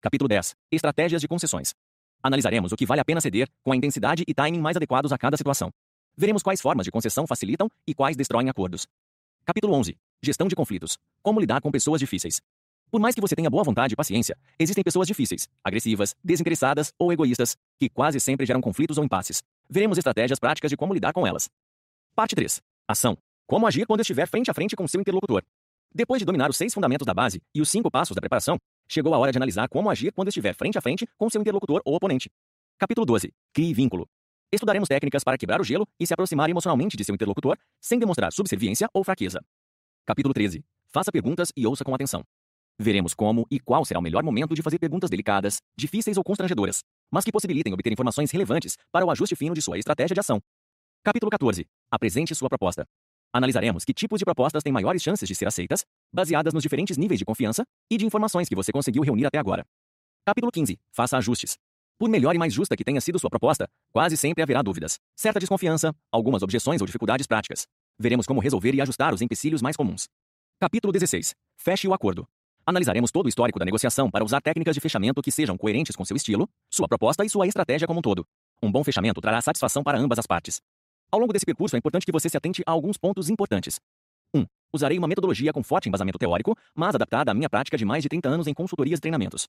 Capítulo 0.00 0.28
10. 0.28 0.54
Estratégias 0.70 1.20
de 1.20 1.26
concessões. 1.26 1.74
Analisaremos 2.22 2.70
o 2.72 2.76
que 2.76 2.86
vale 2.86 3.00
a 3.00 3.04
pena 3.04 3.20
ceder, 3.20 3.48
com 3.62 3.72
a 3.72 3.76
intensidade 3.76 4.24
e 4.26 4.32
timing 4.34 4.60
mais 4.60 4.76
adequados 4.76 5.12
a 5.12 5.18
cada 5.18 5.36
situação. 5.36 5.70
Veremos 6.16 6.42
quais 6.42 6.60
formas 6.60 6.84
de 6.84 6.92
concessão 6.92 7.26
facilitam 7.26 7.68
e 7.86 7.94
quais 7.94 8.16
destroem 8.16 8.48
acordos. 8.48 8.86
Capítulo 9.44 9.74
11. 9.74 9.96
Gestão 10.22 10.46
de 10.46 10.54
conflitos. 10.54 10.96
Como 11.22 11.40
lidar 11.40 11.60
com 11.60 11.70
pessoas 11.70 12.00
difíceis. 12.00 12.40
Por 12.94 13.00
mais 13.00 13.12
que 13.12 13.20
você 13.20 13.34
tenha 13.34 13.50
boa 13.50 13.64
vontade 13.64 13.92
e 13.92 13.96
paciência, 13.96 14.38
existem 14.56 14.84
pessoas 14.84 15.08
difíceis, 15.08 15.48
agressivas, 15.64 16.14
desinteressadas 16.22 16.92
ou 16.96 17.12
egoístas, 17.12 17.56
que 17.76 17.88
quase 17.88 18.20
sempre 18.20 18.46
geram 18.46 18.60
conflitos 18.60 18.98
ou 18.98 19.04
impasses. 19.04 19.42
Veremos 19.68 19.98
estratégias 19.98 20.38
práticas 20.38 20.70
de 20.70 20.76
como 20.76 20.94
lidar 20.94 21.12
com 21.12 21.26
elas. 21.26 21.50
Parte 22.14 22.36
3. 22.36 22.62
Ação. 22.86 23.18
Como 23.48 23.66
agir 23.66 23.84
quando 23.84 24.02
estiver 24.02 24.28
frente 24.28 24.48
a 24.48 24.54
frente 24.54 24.76
com 24.76 24.86
seu 24.86 25.00
interlocutor. 25.00 25.42
Depois 25.92 26.20
de 26.20 26.24
dominar 26.24 26.48
os 26.48 26.56
seis 26.56 26.72
fundamentos 26.72 27.04
da 27.04 27.12
base 27.12 27.42
e 27.52 27.60
os 27.60 27.68
cinco 27.68 27.90
passos 27.90 28.14
da 28.14 28.20
preparação, 28.20 28.58
chegou 28.88 29.12
a 29.12 29.18
hora 29.18 29.32
de 29.32 29.38
analisar 29.38 29.68
como 29.68 29.90
agir 29.90 30.12
quando 30.12 30.28
estiver 30.28 30.54
frente 30.54 30.78
a 30.78 30.80
frente 30.80 31.04
com 31.18 31.28
seu 31.28 31.40
interlocutor 31.40 31.82
ou 31.84 31.96
oponente. 31.96 32.30
Capítulo 32.78 33.04
12. 33.04 33.32
Crie 33.52 33.74
vínculo. 33.74 34.06
Estudaremos 34.52 34.88
técnicas 34.88 35.24
para 35.24 35.36
quebrar 35.36 35.60
o 35.60 35.64
gelo 35.64 35.84
e 35.98 36.06
se 36.06 36.14
aproximar 36.14 36.48
emocionalmente 36.48 36.96
de 36.96 37.04
seu 37.04 37.12
interlocutor, 37.12 37.58
sem 37.80 37.98
demonstrar 37.98 38.32
subserviência 38.32 38.88
ou 38.94 39.02
fraqueza. 39.02 39.44
Capítulo 40.06 40.32
13. 40.32 40.64
Faça 40.92 41.10
perguntas 41.10 41.50
e 41.56 41.66
ouça 41.66 41.82
com 41.82 41.92
atenção. 41.92 42.24
Veremos 42.78 43.14
como 43.14 43.46
e 43.50 43.60
qual 43.60 43.84
será 43.84 44.00
o 44.00 44.02
melhor 44.02 44.22
momento 44.22 44.54
de 44.54 44.62
fazer 44.62 44.78
perguntas 44.78 45.08
delicadas, 45.08 45.58
difíceis 45.76 46.16
ou 46.16 46.24
constrangedoras, 46.24 46.82
mas 47.10 47.24
que 47.24 47.30
possibilitem 47.30 47.72
obter 47.72 47.92
informações 47.92 48.30
relevantes 48.30 48.76
para 48.90 49.06
o 49.06 49.10
ajuste 49.10 49.36
fino 49.36 49.54
de 49.54 49.62
sua 49.62 49.78
estratégia 49.78 50.14
de 50.14 50.20
ação. 50.20 50.40
Capítulo 51.04 51.30
14. 51.30 51.66
Apresente 51.90 52.34
sua 52.34 52.48
proposta. 52.48 52.84
Analisaremos 53.32 53.84
que 53.84 53.92
tipos 53.92 54.18
de 54.18 54.24
propostas 54.24 54.62
têm 54.62 54.72
maiores 54.72 55.02
chances 55.02 55.28
de 55.28 55.34
ser 55.34 55.46
aceitas, 55.46 55.84
baseadas 56.12 56.52
nos 56.52 56.62
diferentes 56.62 56.96
níveis 56.96 57.18
de 57.18 57.24
confiança 57.24 57.64
e 57.90 57.96
de 57.96 58.06
informações 58.06 58.48
que 58.48 58.54
você 58.54 58.72
conseguiu 58.72 59.02
reunir 59.02 59.26
até 59.26 59.38
agora. 59.38 59.64
Capítulo 60.24 60.50
15. 60.50 60.78
Faça 60.92 61.16
ajustes. 61.16 61.56
Por 61.98 62.08
melhor 62.08 62.34
e 62.34 62.38
mais 62.38 62.52
justa 62.52 62.76
que 62.76 62.84
tenha 62.84 63.00
sido 63.00 63.18
sua 63.18 63.30
proposta, 63.30 63.68
quase 63.92 64.16
sempre 64.16 64.42
haverá 64.42 64.62
dúvidas, 64.62 64.98
certa 65.14 65.38
desconfiança, 65.38 65.94
algumas 66.10 66.42
objeções 66.42 66.80
ou 66.80 66.86
dificuldades 66.86 67.26
práticas. 67.26 67.66
Veremos 67.98 68.26
como 68.26 68.40
resolver 68.40 68.74
e 68.74 68.80
ajustar 68.80 69.14
os 69.14 69.22
empecilhos 69.22 69.62
mais 69.62 69.76
comuns. 69.76 70.08
Capítulo 70.60 70.92
16. 70.92 71.34
Feche 71.56 71.86
o 71.86 71.94
acordo. 71.94 72.26
Analisaremos 72.66 73.10
todo 73.10 73.26
o 73.26 73.28
histórico 73.28 73.58
da 73.58 73.64
negociação 73.64 74.10
para 74.10 74.24
usar 74.24 74.40
técnicas 74.40 74.74
de 74.74 74.80
fechamento 74.80 75.20
que 75.20 75.30
sejam 75.30 75.56
coerentes 75.56 75.94
com 75.94 76.04
seu 76.04 76.16
estilo, 76.16 76.48
sua 76.70 76.88
proposta 76.88 77.24
e 77.24 77.28
sua 77.28 77.46
estratégia 77.46 77.86
como 77.86 77.98
um 77.98 78.02
todo. 78.02 78.26
Um 78.62 78.72
bom 78.72 78.82
fechamento 78.82 79.20
trará 79.20 79.40
satisfação 79.42 79.82
para 79.82 79.98
ambas 79.98 80.18
as 80.18 80.26
partes. 80.26 80.62
Ao 81.12 81.20
longo 81.20 81.32
desse 81.32 81.44
percurso, 81.44 81.76
é 81.76 81.78
importante 81.78 82.06
que 82.06 82.12
você 82.12 82.28
se 82.28 82.36
atente 82.36 82.62
a 82.66 82.70
alguns 82.70 82.96
pontos 82.96 83.28
importantes. 83.28 83.78
1. 84.34 84.40
Um, 84.40 84.46
usarei 84.72 84.96
uma 84.96 85.06
metodologia 85.06 85.52
com 85.52 85.62
forte 85.62 85.90
embasamento 85.90 86.18
teórico, 86.18 86.56
mas 86.74 86.94
adaptada 86.94 87.30
à 87.30 87.34
minha 87.34 87.50
prática 87.50 87.76
de 87.76 87.84
mais 87.84 88.02
de 88.02 88.08
30 88.08 88.30
anos 88.30 88.46
em 88.46 88.54
consultorias 88.54 88.98
e 88.98 89.00
treinamentos. 89.02 89.46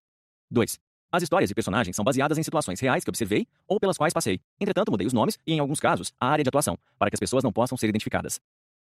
2. 0.52 0.78
As 1.10 1.24
histórias 1.24 1.50
e 1.50 1.56
personagens 1.56 1.96
são 1.96 2.04
baseadas 2.04 2.38
em 2.38 2.44
situações 2.44 2.82
reais 2.82 3.06
que 3.06 3.10
observei 3.10 3.48
ou 3.66 3.80
pelas 3.80 3.98
quais 3.98 4.14
passei. 4.14 4.42
Entretanto, 4.60 4.92
mudei 4.92 5.08
os 5.08 5.14
nomes 5.14 5.40
e, 5.48 5.54
em 5.54 5.60
alguns 5.60 5.80
casos, 5.80 6.12
a 6.20 6.28
área 6.28 6.44
de 6.44 6.50
atuação, 6.50 6.78
para 7.00 7.10
que 7.10 7.16
as 7.16 7.20
pessoas 7.20 7.44
não 7.44 7.54
possam 7.54 7.78
ser 7.78 7.88
identificadas. 7.88 8.42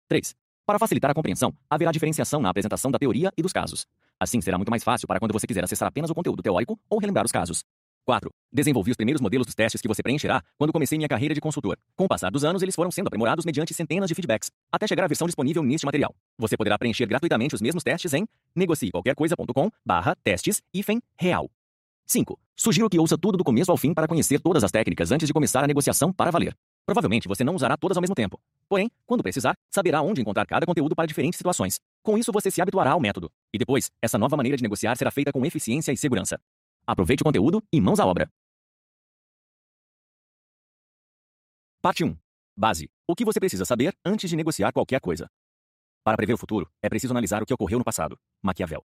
3. 0.08 0.34
Para 0.64 0.78
facilitar 0.78 1.10
a 1.10 1.14
compreensão, 1.14 1.52
haverá 1.68 1.90
diferenciação 1.90 2.40
na 2.40 2.48
apresentação 2.48 2.90
da 2.90 2.98
teoria 2.98 3.32
e 3.36 3.42
dos 3.42 3.52
casos. 3.52 3.84
Assim 4.22 4.40
será 4.40 4.56
muito 4.56 4.70
mais 4.70 4.84
fácil 4.84 5.08
para 5.08 5.18
quando 5.18 5.32
você 5.32 5.48
quiser 5.48 5.64
acessar 5.64 5.88
apenas 5.88 6.08
o 6.08 6.14
conteúdo 6.14 6.40
teórico 6.40 6.78
ou 6.88 7.00
relembrar 7.00 7.26
os 7.26 7.32
casos. 7.32 7.64
4. 8.06 8.30
Desenvolvi 8.52 8.92
os 8.92 8.96
primeiros 8.96 9.20
modelos 9.20 9.46
dos 9.46 9.54
testes 9.54 9.80
que 9.80 9.88
você 9.88 10.00
preencherá 10.00 10.40
quando 10.56 10.72
comecei 10.72 10.96
minha 10.96 11.08
carreira 11.08 11.34
de 11.34 11.40
consultor. 11.40 11.76
Com 11.96 12.04
o 12.04 12.08
passar 12.08 12.30
dos 12.30 12.44
anos, 12.44 12.62
eles 12.62 12.74
foram 12.76 12.90
sendo 12.92 13.08
aprimorados 13.08 13.44
mediante 13.44 13.74
centenas 13.74 14.06
de 14.08 14.14
feedbacks, 14.14 14.48
até 14.70 14.86
chegar 14.86 15.02
à 15.02 15.08
versão 15.08 15.26
disponível 15.26 15.60
neste 15.64 15.84
material. 15.84 16.14
Você 16.38 16.56
poderá 16.56 16.78
preencher 16.78 17.06
gratuitamente 17.06 17.56
os 17.56 17.60
mesmos 17.60 17.82
testes 17.82 18.14
em 18.14 18.24
negociequalquercoisa.com 18.54 19.70
barra 19.84 20.14
testes 20.22 20.62
real. 21.18 21.50
5. 22.06 22.38
Sugiro 22.56 22.88
que 22.88 23.00
ouça 23.00 23.18
tudo 23.18 23.36
do 23.36 23.42
começo 23.42 23.72
ao 23.72 23.76
fim 23.76 23.92
para 23.92 24.06
conhecer 24.06 24.40
todas 24.40 24.62
as 24.62 24.70
técnicas 24.70 25.10
antes 25.10 25.26
de 25.26 25.32
começar 25.32 25.64
a 25.64 25.66
negociação 25.66 26.12
para 26.12 26.30
valer. 26.30 26.56
Provavelmente 26.86 27.28
você 27.28 27.44
não 27.44 27.54
usará 27.54 27.76
todas 27.76 27.96
ao 27.96 28.00
mesmo 28.00 28.14
tempo. 28.14 28.40
Porém, 28.68 28.90
quando 29.06 29.22
precisar, 29.22 29.56
saberá 29.70 30.02
onde 30.02 30.20
encontrar 30.20 30.46
cada 30.46 30.66
conteúdo 30.66 30.94
para 30.96 31.06
diferentes 31.06 31.36
situações. 31.36 31.78
Com 32.02 32.18
isso, 32.18 32.32
você 32.32 32.50
se 32.50 32.60
habituará 32.60 32.92
ao 32.92 33.00
método. 33.00 33.30
E 33.52 33.58
depois, 33.58 33.90
essa 34.00 34.18
nova 34.18 34.36
maneira 34.36 34.56
de 34.56 34.62
negociar 34.62 34.96
será 34.96 35.10
feita 35.10 35.32
com 35.32 35.44
eficiência 35.44 35.92
e 35.92 35.96
segurança. 35.96 36.40
Aproveite 36.86 37.22
o 37.22 37.24
conteúdo 37.24 37.62
e 37.72 37.80
mãos 37.80 38.00
à 38.00 38.06
obra. 38.06 38.28
Parte 41.80 42.04
1. 42.04 42.16
Base. 42.56 42.88
O 43.08 43.14
que 43.14 43.24
você 43.24 43.40
precisa 43.40 43.64
saber 43.64 43.94
antes 44.04 44.30
de 44.30 44.36
negociar 44.36 44.72
qualquer 44.72 45.00
coisa. 45.00 45.28
Para 46.04 46.16
prever 46.16 46.32
o 46.32 46.38
futuro, 46.38 46.68
é 46.82 46.88
preciso 46.88 47.12
analisar 47.12 47.42
o 47.42 47.46
que 47.46 47.54
ocorreu 47.54 47.78
no 47.78 47.84
passado. 47.84 48.18
Maquiavel. 48.42 48.84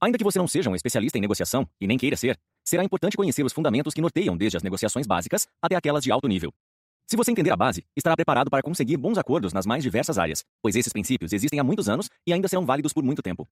Ainda 0.00 0.16
que 0.16 0.24
você 0.24 0.38
não 0.38 0.46
seja 0.46 0.70
um 0.70 0.74
especialista 0.76 1.18
em 1.18 1.20
negociação, 1.20 1.68
e 1.80 1.86
nem 1.86 1.98
queira 1.98 2.16
ser, 2.16 2.38
será 2.64 2.84
importante 2.84 3.16
conhecer 3.16 3.44
os 3.44 3.52
fundamentos 3.52 3.92
que 3.92 4.00
norteiam 4.00 4.36
desde 4.36 4.56
as 4.56 4.62
negociações 4.62 5.06
básicas 5.06 5.48
até 5.60 5.74
aquelas 5.74 6.04
de 6.04 6.12
alto 6.12 6.28
nível. 6.28 6.52
Se 7.10 7.16
você 7.16 7.30
entender 7.30 7.50
a 7.50 7.56
base, 7.56 7.86
estará 7.96 8.14
preparado 8.14 8.50
para 8.50 8.62
conseguir 8.62 8.98
bons 8.98 9.16
acordos 9.16 9.54
nas 9.54 9.64
mais 9.64 9.82
diversas 9.82 10.18
áreas, 10.18 10.44
pois 10.60 10.76
esses 10.76 10.92
princípios 10.92 11.32
existem 11.32 11.58
há 11.58 11.64
muitos 11.64 11.88
anos 11.88 12.10
e 12.26 12.34
ainda 12.34 12.46
serão 12.48 12.66
válidos 12.66 12.92
por 12.92 13.02
muito 13.02 13.22
tempo. 13.22 13.48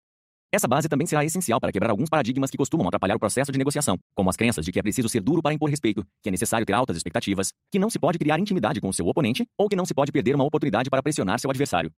Essa 0.50 0.66
base 0.66 0.88
também 0.88 1.06
será 1.06 1.22
essencial 1.22 1.60
para 1.60 1.70
quebrar 1.70 1.90
alguns 1.90 2.08
paradigmas 2.08 2.50
que 2.50 2.56
costumam 2.56 2.88
atrapalhar 2.88 3.14
o 3.14 3.18
processo 3.18 3.52
de 3.52 3.58
negociação, 3.58 3.98
como 4.14 4.30
as 4.30 4.36
crenças 4.36 4.64
de 4.64 4.72
que 4.72 4.78
é 4.78 4.82
preciso 4.82 5.06
ser 5.06 5.20
duro 5.20 5.42
para 5.42 5.52
impor 5.52 5.68
respeito, 5.68 6.02
que 6.22 6.30
é 6.30 6.32
necessário 6.32 6.64
ter 6.64 6.72
altas 6.72 6.96
expectativas, 6.96 7.52
que 7.70 7.78
não 7.78 7.90
se 7.90 7.98
pode 7.98 8.18
criar 8.18 8.40
intimidade 8.40 8.80
com 8.80 8.88
o 8.88 8.92
seu 8.92 9.06
oponente 9.06 9.46
ou 9.58 9.68
que 9.68 9.76
não 9.76 9.84
se 9.84 9.92
pode 9.92 10.10
perder 10.10 10.34
uma 10.34 10.44
oportunidade 10.44 10.88
para 10.88 11.02
pressionar 11.02 11.38
seu 11.38 11.50
adversário. 11.50 11.92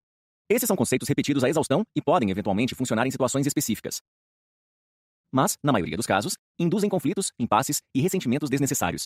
Esses 0.49 0.67
são 0.67 0.77
conceitos 0.77 1.07
repetidos 1.07 1.45
à 1.45 1.51
exaustão 1.51 1.83
e 1.95 2.01
podem 2.01 2.31
eventualmente 2.31 2.75
funcionar 2.75 3.07
em 3.07 3.11
situações 3.11 3.47
específicas. 3.47 4.01
Mas, 5.31 5.59
na 5.63 5.73
maioria 5.73 5.99
dos 5.99 6.07
casos, 6.07 6.35
induzem 6.59 6.89
conflitos, 6.89 7.31
impasses 7.39 7.83
e 7.95 8.01
ressentimentos 8.01 8.49
desnecessários. 8.49 9.05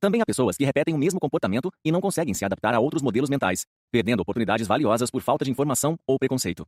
Também 0.00 0.20
há 0.20 0.26
pessoas 0.26 0.56
que 0.56 0.64
repetem 0.64 0.94
o 0.94 0.98
mesmo 0.98 1.18
comportamento 1.18 1.72
e 1.84 1.90
não 1.90 2.00
conseguem 2.00 2.32
se 2.32 2.44
adaptar 2.44 2.72
a 2.72 2.78
outros 2.78 3.02
modelos 3.02 3.28
mentais, 3.28 3.66
perdendo 3.90 4.20
oportunidades 4.20 4.66
valiosas 4.66 5.10
por 5.10 5.20
falta 5.20 5.44
de 5.44 5.50
informação 5.50 5.98
ou 6.06 6.18
preconceito. 6.18 6.64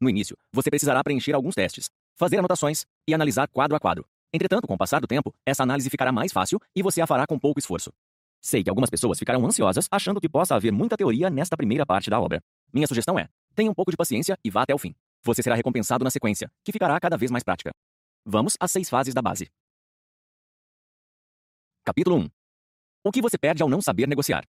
No 0.00 0.08
início, 0.08 0.34
você 0.50 0.70
precisará 0.70 1.04
preencher 1.04 1.34
alguns 1.34 1.54
testes, 1.54 1.90
fazer 2.16 2.38
anotações 2.38 2.86
e 3.06 3.12
analisar 3.12 3.48
quadro 3.48 3.76
a 3.76 3.80
quadro. 3.80 4.06
Entretanto, 4.32 4.66
com 4.66 4.74
o 4.74 4.78
passar 4.78 4.98
do 5.00 5.06
tempo, 5.06 5.34
essa 5.44 5.62
análise 5.62 5.90
ficará 5.90 6.10
mais 6.10 6.32
fácil 6.32 6.58
e 6.74 6.82
você 6.82 7.02
a 7.02 7.06
fará 7.06 7.26
com 7.26 7.38
pouco 7.38 7.58
esforço. 7.58 7.92
Sei 8.40 8.64
que 8.64 8.70
algumas 8.70 8.88
pessoas 8.88 9.18
ficarão 9.18 9.44
ansiosas 9.44 9.86
achando 9.90 10.18
que 10.18 10.28
possa 10.28 10.54
haver 10.54 10.72
muita 10.72 10.96
teoria 10.96 11.28
nesta 11.28 11.58
primeira 11.58 11.84
parte 11.84 12.08
da 12.08 12.18
obra. 12.18 12.40
Minha 12.72 12.86
sugestão 12.86 13.18
é: 13.18 13.28
tenha 13.54 13.70
um 13.70 13.74
pouco 13.74 13.90
de 13.90 13.96
paciência 13.98 14.38
e 14.42 14.50
vá 14.50 14.62
até 14.62 14.74
o 14.74 14.78
fim. 14.78 14.94
Você 15.22 15.42
será 15.42 15.54
recompensado 15.54 16.02
na 16.02 16.10
sequência, 16.10 16.50
que 16.64 16.72
ficará 16.72 16.98
cada 16.98 17.18
vez 17.18 17.30
mais 17.30 17.44
prática. 17.44 17.72
Vamos 18.24 18.56
às 18.58 18.70
seis 18.70 18.88
fases 18.88 19.12
da 19.12 19.20
base. 19.20 19.50
Capítulo 21.84 22.16
1 22.16 22.39
O 23.02 23.10
que 23.10 23.22
você 23.22 23.38
perde 23.38 23.62
ao 23.62 23.68
não 23.68 23.80
saber 23.80 24.06
negociar? 24.06 24.44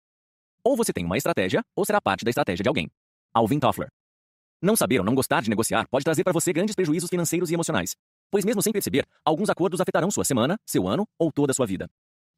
Ou 0.64 0.76
você 0.76 0.92
tem 0.92 1.06
uma 1.06 1.16
estratégia, 1.16 1.64
ou 1.76 1.86
será 1.86 2.02
parte 2.02 2.26
da 2.26 2.32
estratégia 2.32 2.64
de 2.64 2.68
alguém. 2.68 2.90
Alvin 3.32 3.60
Toffler. 3.60 3.90
Não 4.60 4.76
saber 4.76 4.98
ou 4.98 5.06
não 5.06 5.14
gostar 5.14 5.44
de 5.44 5.52
negociar 5.52 5.88
pode 5.88 6.04
trazer 6.04 6.24
para 6.24 6.34
você 6.34 6.52
grandes 6.52 6.74
prejuízos 6.74 7.12
financeiros 7.12 7.52
e 7.52 7.54
emocionais. 7.54 7.96
Pois, 8.32 8.44
mesmo 8.44 8.60
sem 8.64 8.74
perceber, 8.74 9.06
alguns 9.24 9.52
acordos 9.52 9.80
afetarão 9.80 10.10
sua 10.10 10.26
semana, 10.26 10.58
seu 10.66 10.88
ano 10.88 11.08
ou 11.20 11.32
toda 11.32 11.52
a 11.52 11.54
sua 11.54 11.68
vida. 11.68 11.88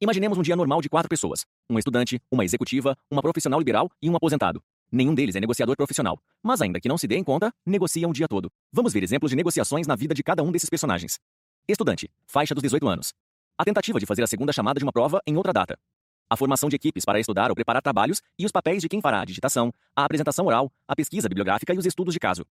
Imaginemos 0.02 0.36
um 0.36 0.42
dia 0.42 0.54
normal 0.54 0.82
de 0.82 0.90
quatro 0.90 1.08
pessoas: 1.08 1.46
um 1.68 1.78
estudante, 1.78 2.20
uma 2.30 2.44
executiva, 2.44 2.94
uma 3.10 3.22
profissional 3.22 3.58
liberal 3.58 3.90
e 4.02 4.10
um 4.10 4.14
aposentado. 4.14 4.62
Nenhum 4.92 5.14
deles 5.14 5.34
é 5.34 5.40
negociador 5.40 5.74
profissional, 5.78 6.20
mas 6.42 6.60
ainda 6.60 6.78
que 6.78 6.90
não 6.90 6.98
se 6.98 7.08
dê 7.08 7.16
em 7.16 7.24
conta, 7.24 7.50
negociam 7.64 8.10
o 8.10 8.12
dia 8.12 8.28
todo. 8.28 8.52
Vamos 8.70 8.92
ver 8.92 9.02
exemplos 9.02 9.30
de 9.30 9.36
negociações 9.36 9.86
na 9.86 9.96
vida 9.96 10.12
de 10.12 10.22
cada 10.22 10.42
um 10.42 10.52
desses 10.52 10.68
personagens. 10.68 11.18
Estudante, 11.66 12.10
faixa 12.26 12.54
dos 12.54 12.62
18 12.62 12.86
anos. 12.86 13.14
A 13.56 13.64
tentativa 13.64 13.98
de 13.98 14.04
fazer 14.04 14.22
a 14.22 14.26
segunda 14.26 14.52
chamada 14.52 14.78
de 14.78 14.84
uma 14.84 14.92
prova 14.92 15.22
em 15.26 15.36
outra 15.38 15.54
data 15.54 15.78
a 16.32 16.36
formação 16.36 16.70
de 16.70 16.76
equipes 16.76 17.04
para 17.04 17.20
estudar 17.20 17.50
ou 17.50 17.54
preparar 17.54 17.82
trabalhos 17.82 18.22
e 18.38 18.46
os 18.46 18.50
papéis 18.50 18.80
de 18.80 18.88
quem 18.88 19.02
fará 19.02 19.20
a 19.20 19.24
digitação, 19.24 19.70
a 19.94 20.02
apresentação 20.02 20.46
oral, 20.46 20.72
a 20.88 20.96
pesquisa 20.96 21.28
bibliográfica 21.28 21.74
e 21.74 21.76
os 21.76 21.84
estudos 21.84 22.14
de 22.14 22.18
caso. 22.18 22.46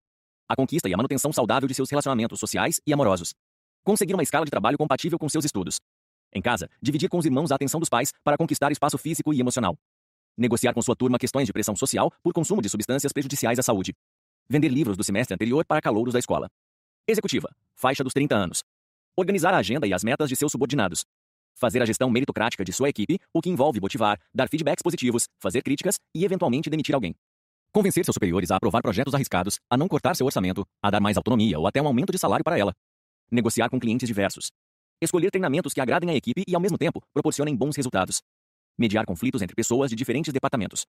A 0.48 0.56
conquista 0.56 0.88
e 0.88 0.94
a 0.94 0.98
manutenção 0.98 1.34
saudável 1.34 1.68
de 1.68 1.74
seus 1.74 1.90
relacionamentos 1.90 2.40
sociais 2.40 2.80
e 2.86 2.94
amorosos. 2.94 3.34
Conseguir 3.84 4.14
uma 4.14 4.22
escala 4.22 4.46
de 4.46 4.52
trabalho 4.52 4.78
compatível 4.78 5.18
com 5.18 5.28
seus 5.28 5.46
estudos. 5.46 5.80
Em 6.32 6.44
casa, 6.44 6.70
dividir 6.80 7.10
com 7.10 7.18
os 7.18 7.26
irmãos 7.26 7.52
a 7.52 7.56
atenção 7.56 7.80
dos 7.80 7.90
pais 7.90 8.14
para 8.24 8.38
conquistar 8.38 8.72
espaço 8.72 9.00
físico 9.00 9.34
e 9.34 9.40
emocional. 9.40 9.76
Negociar 10.38 10.74
com 10.74 10.82
sua 10.84 10.96
turma 10.96 11.18
questões 11.18 11.48
de 11.48 11.54
pressão 11.54 11.76
social 11.76 12.14
por 12.22 12.34
consumo 12.34 12.62
de 12.62 12.70
substâncias 12.70 13.12
prejudiciais 13.12 13.58
à 13.58 13.64
saúde. 13.64 13.96
Vender 14.48 14.70
livros 14.70 14.96
do 14.96 15.04
semestre 15.04 15.34
anterior 15.34 15.66
para 15.66 15.82
calouros 15.82 16.14
da 16.14 16.20
escola. 16.20 16.50
Executiva, 17.08 17.50
faixa 17.76 18.04
dos 18.04 18.14
30 18.14 18.36
anos. 18.36 18.64
Organizar 19.18 19.56
a 19.56 19.58
agenda 19.58 19.88
e 19.88 19.94
as 19.94 20.04
metas 20.04 20.30
de 20.30 20.36
seus 20.36 20.52
subordinados. 20.52 21.04
Fazer 21.62 21.80
a 21.80 21.86
gestão 21.86 22.10
meritocrática 22.10 22.66
de 22.66 22.74
sua 22.74 22.90
equipe, 22.90 23.20
o 23.32 23.40
que 23.40 23.48
envolve 23.48 23.80
motivar, 23.80 24.20
dar 24.34 24.50
feedbacks 24.50 24.82
positivos, 24.82 25.28
fazer 25.40 25.62
críticas 25.62 26.00
e, 26.12 26.26
eventualmente, 26.26 26.72
demitir 26.72 26.96
alguém. 26.96 27.14
Convencer 27.72 28.04
seus 28.04 28.16
superiores 28.16 28.50
a 28.50 28.56
aprovar 28.56 28.82
projetos 28.82 29.14
arriscados, 29.14 29.60
a 29.70 29.78
não 29.78 29.88
cortar 29.88 30.16
seu 30.16 30.26
orçamento, 30.26 30.66
a 30.82 30.90
dar 30.90 31.00
mais 31.00 31.18
autonomia 31.18 31.60
ou 31.60 31.68
até 31.68 31.80
um 31.80 31.86
aumento 31.86 32.12
de 32.12 32.18
salário 32.18 32.44
para 32.44 32.58
ela. 32.58 32.74
Negociar 33.30 33.70
com 33.70 33.80
clientes 33.80 34.08
diversos. 34.08 34.50
Escolher 35.00 35.30
treinamentos 35.30 35.72
que 35.72 35.80
agradem 35.80 36.10
a 36.10 36.16
equipe 36.16 36.44
e, 36.48 36.56
ao 36.56 36.60
mesmo 36.60 36.80
tempo, 36.80 37.00
proporcionem 37.14 37.56
bons 37.56 37.76
resultados. 37.76 38.24
Mediar 38.76 39.06
conflitos 39.06 39.44
entre 39.44 39.56
pessoas 39.56 39.92
de 39.92 39.96
diferentes 39.96 40.34
departamentos. 40.34 40.88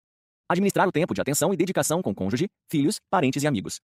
Administrar 0.49 0.89
o 0.89 0.93
tempo 0.93 1.13
de 1.13 1.21
atenção 1.21 1.53
e 1.53 1.57
dedicação 1.57 2.01
com 2.01 2.15
cônjuge, 2.15 2.49
filhos, 2.71 2.99
parentes 3.11 3.43
e 3.43 3.47
amigos. 3.47 3.79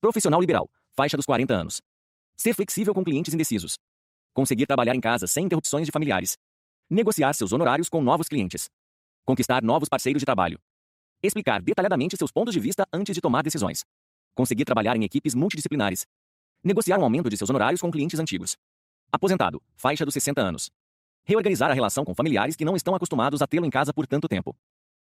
Profissional 0.00 0.40
liberal, 0.40 0.68
faixa 0.96 1.16
dos 1.16 1.26
40 1.26 1.54
anos. 1.54 1.80
Ser 2.36 2.54
flexível 2.54 2.92
com 2.92 3.04
clientes 3.04 3.32
indecisos. 3.32 3.76
Conseguir 4.34 4.66
trabalhar 4.66 4.96
em 4.96 5.00
casa 5.00 5.28
sem 5.28 5.44
interrupções 5.44 5.86
de 5.86 5.92
familiares. 5.92 6.36
Negociar 6.90 7.32
seus 7.34 7.52
honorários 7.52 7.88
com 7.88 8.02
novos 8.02 8.26
clientes. 8.26 8.68
Conquistar 9.24 9.62
novos 9.62 9.88
parceiros 9.88 10.20
de 10.20 10.26
trabalho. 10.26 10.58
Explicar 11.22 11.62
detalhadamente 11.62 12.16
seus 12.16 12.32
pontos 12.32 12.52
de 12.52 12.58
vista 12.58 12.84
antes 12.92 13.14
de 13.14 13.20
tomar 13.20 13.44
decisões. 13.44 13.84
Conseguir 14.34 14.64
trabalhar 14.64 14.96
em 14.96 15.04
equipes 15.04 15.36
multidisciplinares. 15.36 16.04
Negociar 16.64 16.98
um 16.98 17.04
aumento 17.04 17.30
de 17.30 17.36
seus 17.36 17.48
honorários 17.48 17.80
com 17.80 17.92
clientes 17.92 18.18
antigos. 18.18 18.56
Aposentado, 19.12 19.62
faixa 19.76 20.04
dos 20.04 20.14
60 20.14 20.40
anos. 20.40 20.68
Reorganizar 21.24 21.70
a 21.70 21.74
relação 21.74 22.04
com 22.04 22.12
familiares 22.12 22.56
que 22.56 22.64
não 22.64 22.74
estão 22.74 22.96
acostumados 22.96 23.40
a 23.40 23.46
tê-lo 23.46 23.64
em 23.64 23.70
casa 23.70 23.94
por 23.94 24.04
tanto 24.04 24.26
tempo. 24.26 24.56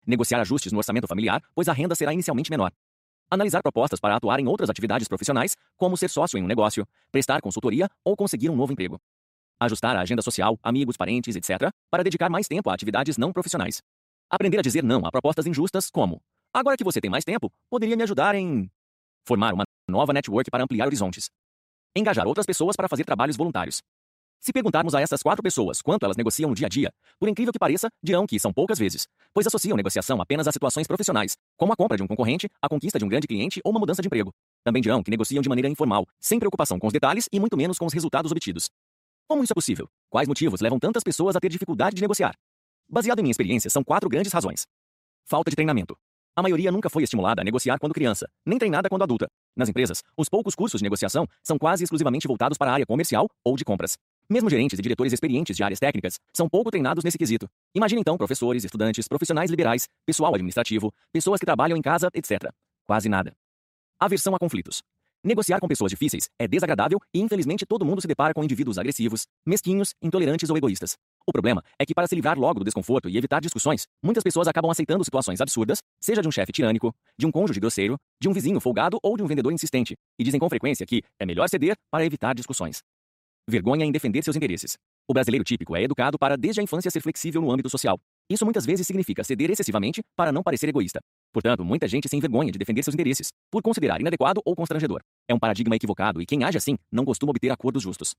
Negociar 0.06 0.42
ajustes 0.42 0.74
no 0.74 0.80
orçamento 0.80 1.08
familiar, 1.08 1.42
pois 1.56 1.70
a 1.70 1.74
renda 1.74 1.96
será 1.96 2.12
inicialmente 2.12 2.52
menor. 2.52 2.74
Analisar 3.32 3.62
propostas 3.62 4.02
para 4.02 4.18
atuar 4.18 4.42
em 4.42 4.48
outras 4.48 4.70
atividades 4.70 5.08
profissionais, 5.08 5.56
como 5.78 5.96
ser 5.96 6.10
sócio 6.10 6.38
em 6.38 6.44
um 6.44 6.48
negócio, 6.48 6.86
prestar 7.10 7.42
consultoria 7.42 7.90
ou 8.04 8.18
conseguir 8.18 8.50
um 8.50 8.56
novo 8.56 8.74
emprego 8.74 9.00
ajustar 9.66 9.96
a 9.96 10.02
agenda 10.02 10.22
social, 10.22 10.58
amigos, 10.64 10.98
parentes, 10.98 11.36
etc., 11.36 11.72
para 11.90 12.04
dedicar 12.04 12.30
mais 12.30 12.48
tempo 12.48 12.70
a 12.70 12.74
atividades 12.74 13.18
não 13.18 13.32
profissionais. 13.32 13.82
Aprender 14.30 14.60
a 14.60 14.62
dizer 14.62 14.84
não 14.84 15.06
a 15.06 15.12
propostas 15.12 15.46
injustas, 15.46 15.90
como: 15.90 16.22
agora 16.54 16.78
que 16.78 16.84
você 16.84 17.00
tem 17.00 17.10
mais 17.10 17.24
tempo, 17.24 17.52
poderia 17.70 17.96
me 17.96 18.04
ajudar 18.04 18.36
em. 18.36 18.70
Formar 19.26 19.54
uma 19.54 19.64
nova 19.90 20.12
network 20.12 20.50
para 20.52 20.64
ampliar 20.64 20.86
horizontes. 20.86 21.30
Engajar 21.96 22.28
outras 22.28 22.46
pessoas 22.46 22.76
para 22.76 22.88
fazer 22.88 23.06
trabalhos 23.06 23.38
voluntários. 23.38 23.82
Se 24.44 24.52
perguntarmos 24.52 24.94
a 24.94 25.00
essas 25.00 25.24
quatro 25.24 25.42
pessoas 25.42 25.82
quanto 25.82 26.04
elas 26.04 26.18
negociam 26.18 26.50
no 26.50 26.56
dia 26.56 26.68
a 26.68 26.70
dia, 26.70 26.92
por 27.18 27.30
incrível 27.30 27.54
que 27.54 27.58
pareça, 27.58 27.90
dirão 28.04 28.26
que 28.26 28.38
são 28.38 28.52
poucas 28.52 28.78
vezes, 28.78 29.08
pois 29.34 29.48
associam 29.48 29.78
negociação 29.78 30.20
apenas 30.20 30.46
a 30.50 30.52
situações 30.52 30.86
profissionais, 30.86 31.38
como 31.56 31.72
a 31.72 31.78
compra 31.78 31.96
de 31.96 32.04
um 32.04 32.08
concorrente, 32.08 32.50
a 32.62 32.68
conquista 32.68 33.00
de 33.00 33.06
um 33.06 33.08
grande 33.08 33.26
cliente 33.26 33.62
ou 33.64 33.72
uma 33.72 33.80
mudança 33.80 34.02
de 34.02 34.08
emprego. 34.10 34.34
Também 34.62 34.82
dirão 34.82 35.02
que 35.02 35.10
negociam 35.10 35.42
de 35.42 35.48
maneira 35.48 35.70
informal, 35.70 36.06
sem 36.20 36.40
preocupação 36.40 36.78
com 36.78 36.88
os 36.88 36.94
detalhes 36.94 37.30
e 37.32 37.40
muito 37.40 37.56
menos 37.56 37.78
com 37.78 37.86
os 37.86 37.94
resultados 37.94 38.34
obtidos. 38.34 38.70
Como 39.34 39.44
isso 39.44 39.52
é 39.52 39.56
possível? 39.56 39.90
Quais 40.12 40.28
motivos 40.28 40.62
levam 40.62 40.78
tantas 40.78 41.02
pessoas 41.02 41.36
a 41.36 41.40
ter 41.40 41.50
dificuldade 41.50 41.96
de 41.96 42.04
negociar? 42.04 42.36
Baseado 42.88 43.18
em 43.18 43.24
minha 43.24 43.32
experiência, 43.32 43.68
são 43.68 43.84
quatro 43.84 44.08
grandes 44.08 44.32
razões. 44.32 44.68
Falta 45.26 45.50
de 45.50 45.56
treinamento. 45.56 45.98
A 46.36 46.44
maioria 46.44 46.72
nunca 46.72 46.88
foi 46.88 47.02
estimulada 47.02 47.42
a 47.42 47.44
negociar 47.44 47.80
quando 47.80 47.96
criança, 47.96 48.30
nem 48.46 48.60
treinada 48.60 48.88
quando 48.90 49.02
adulta. 49.02 49.26
Nas 49.56 49.70
empresas, 49.70 50.04
os 50.16 50.30
poucos 50.30 50.54
cursos 50.54 50.80
de 50.80 50.84
negociação 50.84 51.26
são 51.42 51.58
quase 51.58 51.84
exclusivamente 51.84 52.28
voltados 52.28 52.60
para 52.60 52.70
a 52.70 52.76
área 52.76 52.86
comercial 52.86 53.28
ou 53.44 53.58
de 53.58 53.66
compras. 53.66 53.98
Mesmo 54.30 54.52
gerentes 54.52 54.78
e 54.78 54.82
diretores 54.84 55.12
experientes 55.12 55.58
de 55.58 55.64
áreas 55.64 55.80
técnicas 55.80 56.20
são 56.32 56.48
pouco 56.48 56.70
treinados 56.70 57.04
nesse 57.04 57.18
quesito. 57.18 57.50
Imagine 57.74 58.02
então 58.02 58.16
professores, 58.16 58.64
estudantes, 58.64 59.08
profissionais 59.08 59.50
liberais, 59.50 59.88
pessoal 60.06 60.36
administrativo, 60.36 60.94
pessoas 61.12 61.40
que 61.40 61.46
trabalham 61.48 61.76
em 61.76 61.82
casa, 61.82 62.08
etc. 62.14 62.52
Quase 62.86 63.10
nada. 63.10 63.34
Aversão 64.00 64.36
a 64.36 64.38
conflitos. 64.38 64.84
Negociar 65.26 65.62
com 65.62 65.70
pessoas 65.70 65.90
difíceis 65.90 66.30
é 66.38 66.46
desagradável 66.46 67.00
e, 67.14 67.22
infelizmente, 67.22 67.66
todo 67.66 67.86
mundo 67.86 68.02
se 68.02 68.08
depara 68.08 68.34
com 68.34 68.44
indivíduos 68.44 68.78
agressivos, 68.78 69.26
mesquinhos, 69.46 69.94
intolerantes 70.02 70.50
ou 70.50 70.58
egoístas. 70.58 70.98
O 71.26 71.32
problema 71.32 71.64
é 71.80 71.86
que, 71.86 71.94
para 71.94 72.06
se 72.08 72.14
livrar 72.14 72.38
logo 72.38 72.60
do 72.60 72.66
desconforto 72.66 73.08
e 73.08 73.18
evitar 73.18 73.40
discussões, 73.40 73.86
muitas 74.04 74.22
pessoas 74.22 74.50
acabam 74.50 74.70
aceitando 74.70 75.02
situações 75.02 75.40
absurdas, 75.40 75.78
seja 76.02 76.22
de 76.22 76.28
um 76.28 76.32
chefe 76.32 76.52
tirânico, 76.52 76.94
de 77.18 77.26
um 77.26 77.32
cônjuge 77.32 77.62
grosseiro, 77.62 77.96
de 78.22 78.28
um 78.28 78.34
vizinho 78.34 78.60
folgado 78.60 79.00
ou 79.02 79.16
de 79.16 79.24
um 79.24 79.26
vendedor 79.26 79.54
insistente, 79.54 79.96
e 80.20 80.26
dizem 80.26 80.42
com 80.42 80.50
frequência 80.50 80.86
que 80.86 81.02
é 81.18 81.26
melhor 81.26 81.48
ceder 81.48 81.78
para 81.90 82.06
evitar 82.06 82.36
discussões. 82.36 82.82
Vergonha 83.50 83.86
em 83.86 83.94
defender 83.94 84.24
seus 84.26 84.36
interesses. 84.36 84.76
O 85.08 85.14
brasileiro 85.14 85.46
típico 85.46 85.74
é 85.74 85.84
educado 85.84 86.20
para 86.20 86.36
desde 86.36 86.60
a 86.60 86.64
infância 86.64 86.92
ser 86.92 87.00
flexível 87.00 87.42
no 87.42 87.50
âmbito 87.50 87.70
social. 87.70 87.98
Isso 88.30 88.44
muitas 88.44 88.66
vezes 88.66 88.86
significa 88.86 89.24
ceder 89.24 89.50
excessivamente 89.50 90.02
para 90.18 90.34
não 90.34 90.44
parecer 90.44 90.68
egoísta. 90.68 91.00
Portanto, 91.34 91.66
muita 91.66 91.88
gente 91.88 92.08
se 92.08 92.16
envergonha 92.16 92.52
de 92.52 92.60
defender 92.60 92.84
seus 92.84 92.94
interesses, 92.94 93.30
por 93.52 93.64
considerar 93.64 94.00
inadequado 94.00 94.40
ou 94.46 94.56
constrangedor. 94.56 95.02
É 95.28 95.34
um 95.34 95.40
paradigma 95.40 95.76
equivocado 95.76 96.22
e 96.22 96.26
quem 96.26 96.44
age 96.44 96.58
assim 96.58 96.78
não 96.92 97.04
costuma 97.04 97.32
obter 97.32 97.50
acordos 97.50 97.82
justos. 97.82 98.14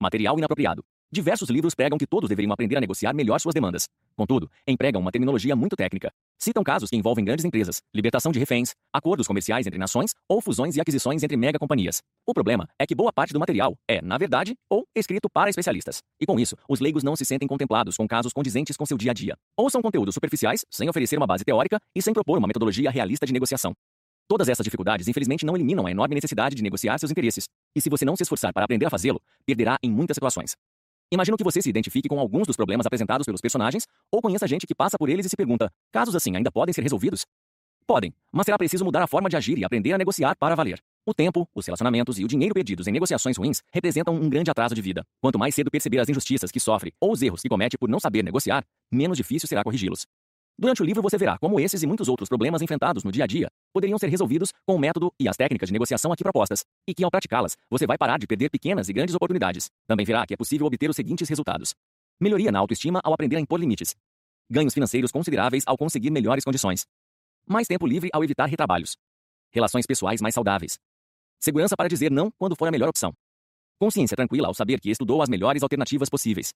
Material 0.00 0.38
inapropriado. 0.38 0.82
Diversos 1.10 1.48
livros 1.48 1.72
pregam 1.72 1.96
que 1.96 2.06
todos 2.06 2.28
deveriam 2.28 2.52
aprender 2.52 2.76
a 2.76 2.80
negociar 2.80 3.14
melhor 3.14 3.38
suas 3.38 3.54
demandas. 3.54 3.88
Contudo, 4.16 4.50
empregam 4.66 5.00
uma 5.00 5.12
terminologia 5.12 5.54
muito 5.54 5.76
técnica. 5.76 6.10
Citam 6.36 6.64
casos 6.64 6.90
que 6.90 6.96
envolvem 6.96 7.24
grandes 7.24 7.44
empresas, 7.44 7.80
libertação 7.94 8.32
de 8.32 8.40
reféns, 8.40 8.74
acordos 8.92 9.26
comerciais 9.26 9.68
entre 9.68 9.78
nações 9.78 10.14
ou 10.28 10.40
fusões 10.40 10.74
e 10.74 10.80
aquisições 10.80 11.22
entre 11.22 11.36
mega 11.36 11.60
companhias. 11.60 12.02
O 12.26 12.34
problema 12.34 12.68
é 12.76 12.84
que 12.84 12.94
boa 12.94 13.12
parte 13.12 13.32
do 13.32 13.38
material 13.38 13.78
é, 13.88 14.02
na 14.02 14.18
verdade, 14.18 14.56
ou 14.68 14.84
escrito 14.96 15.30
para 15.30 15.48
especialistas. 15.48 16.02
E 16.20 16.26
com 16.26 16.40
isso, 16.40 16.56
os 16.68 16.80
leigos 16.80 17.04
não 17.04 17.14
se 17.14 17.24
sentem 17.24 17.46
contemplados 17.46 17.96
com 17.96 18.08
casos 18.08 18.32
condizentes 18.32 18.76
com 18.76 18.84
seu 18.84 18.98
dia 18.98 19.12
a 19.12 19.14
dia. 19.14 19.36
Ou 19.56 19.70
são 19.70 19.80
conteúdos 19.80 20.14
superficiais, 20.14 20.64
sem 20.68 20.88
oferecer 20.88 21.16
uma 21.16 21.26
base 21.26 21.44
teórica 21.44 21.80
e 21.94 22.02
sem 22.02 22.12
propor 22.12 22.38
uma 22.38 22.48
metodologia 22.48 22.90
realista 22.90 23.24
de 23.24 23.32
negociação. 23.32 23.72
Todas 24.28 24.48
essas 24.48 24.64
dificuldades, 24.64 25.06
infelizmente, 25.06 25.46
não 25.46 25.54
eliminam 25.54 25.86
a 25.86 25.90
enorme 25.90 26.16
necessidade 26.16 26.56
de 26.56 26.62
negociar 26.62 26.98
seus 26.98 27.12
interesses. 27.12 27.44
E 27.76 27.80
se 27.80 27.88
você 27.88 28.04
não 28.04 28.16
se 28.16 28.24
esforçar 28.24 28.52
para 28.52 28.64
aprender 28.64 28.86
a 28.86 28.90
fazê-lo, 28.90 29.20
perderá 29.46 29.78
em 29.80 29.90
muitas 29.90 30.16
situações. 30.16 30.56
Imagino 31.12 31.36
que 31.36 31.44
você 31.44 31.62
se 31.62 31.70
identifique 31.70 32.08
com 32.08 32.18
alguns 32.18 32.46
dos 32.46 32.56
problemas 32.56 32.84
apresentados 32.84 33.24
pelos 33.24 33.40
personagens 33.40 33.86
ou 34.10 34.20
conheça 34.20 34.46
gente 34.46 34.66
que 34.66 34.74
passa 34.74 34.98
por 34.98 35.08
eles 35.08 35.26
e 35.26 35.28
se 35.28 35.36
pergunta: 35.36 35.70
casos 35.92 36.14
assim 36.16 36.34
ainda 36.36 36.50
podem 36.50 36.72
ser 36.72 36.82
resolvidos? 36.82 37.24
Podem, 37.86 38.12
mas 38.32 38.46
será 38.46 38.58
preciso 38.58 38.84
mudar 38.84 39.02
a 39.02 39.06
forma 39.06 39.28
de 39.28 39.36
agir 39.36 39.56
e 39.56 39.64
aprender 39.64 39.92
a 39.92 39.98
negociar 39.98 40.34
para 40.36 40.56
valer. 40.56 40.80
O 41.06 41.14
tempo, 41.14 41.48
os 41.54 41.64
relacionamentos 41.64 42.18
e 42.18 42.24
o 42.24 42.28
dinheiro 42.28 42.52
perdidos 42.52 42.88
em 42.88 42.92
negociações 42.92 43.36
ruins 43.36 43.62
representam 43.72 44.12
um 44.12 44.28
grande 44.28 44.50
atraso 44.50 44.74
de 44.74 44.82
vida. 44.82 45.06
Quanto 45.20 45.38
mais 45.38 45.54
cedo 45.54 45.70
perceber 45.70 46.00
as 46.00 46.08
injustiças 46.08 46.50
que 46.50 46.58
sofre 46.58 46.92
ou 47.00 47.12
os 47.12 47.22
erros 47.22 47.42
que 47.42 47.48
comete 47.48 47.78
por 47.78 47.88
não 47.88 48.00
saber 48.00 48.24
negociar, 48.24 48.64
menos 48.90 49.16
difícil 49.16 49.46
será 49.46 49.62
corrigi-los. 49.62 50.04
Durante 50.58 50.82
o 50.82 50.86
livro 50.86 51.02
você 51.02 51.18
verá 51.18 51.38
como 51.38 51.60
esses 51.60 51.82
e 51.82 51.86
muitos 51.86 52.08
outros 52.08 52.30
problemas 52.30 52.62
enfrentados 52.62 53.04
no 53.04 53.12
dia 53.12 53.24
a 53.24 53.26
dia 53.26 53.48
poderiam 53.74 53.98
ser 53.98 54.08
resolvidos 54.08 54.52
com 54.66 54.74
o 54.74 54.78
método 54.78 55.12
e 55.20 55.28
as 55.28 55.36
técnicas 55.36 55.68
de 55.68 55.72
negociação 55.74 56.10
aqui 56.10 56.22
propostas, 56.22 56.64
e 56.88 56.94
que 56.94 57.04
ao 57.04 57.10
praticá-las, 57.10 57.56
você 57.68 57.86
vai 57.86 57.98
parar 57.98 58.18
de 58.18 58.26
perder 58.26 58.48
pequenas 58.48 58.88
e 58.88 58.92
grandes 58.94 59.14
oportunidades. 59.14 59.68
Também 59.86 60.06
verá 60.06 60.26
que 60.26 60.32
é 60.32 60.36
possível 60.36 60.66
obter 60.66 60.88
os 60.88 60.96
seguintes 60.96 61.28
resultados: 61.28 61.74
melhoria 62.18 62.50
na 62.50 62.58
autoestima 62.58 63.00
ao 63.04 63.12
aprender 63.12 63.36
a 63.36 63.40
impor 63.40 63.60
limites, 63.60 63.94
ganhos 64.48 64.72
financeiros 64.72 65.12
consideráveis 65.12 65.62
ao 65.66 65.76
conseguir 65.76 66.10
melhores 66.10 66.42
condições, 66.42 66.86
mais 67.46 67.66
tempo 67.66 67.86
livre 67.86 68.08
ao 68.14 68.24
evitar 68.24 68.46
retrabalhos, 68.46 68.96
relações 69.52 69.84
pessoais 69.84 70.22
mais 70.22 70.34
saudáveis, 70.34 70.78
segurança 71.38 71.76
para 71.76 71.88
dizer 71.88 72.10
não 72.10 72.30
quando 72.38 72.56
for 72.56 72.66
a 72.66 72.70
melhor 72.70 72.88
opção, 72.88 73.12
consciência 73.78 74.16
tranquila 74.16 74.48
ao 74.48 74.54
saber 74.54 74.80
que 74.80 74.90
estudou 74.90 75.20
as 75.20 75.28
melhores 75.28 75.62
alternativas 75.62 76.08
possíveis, 76.08 76.54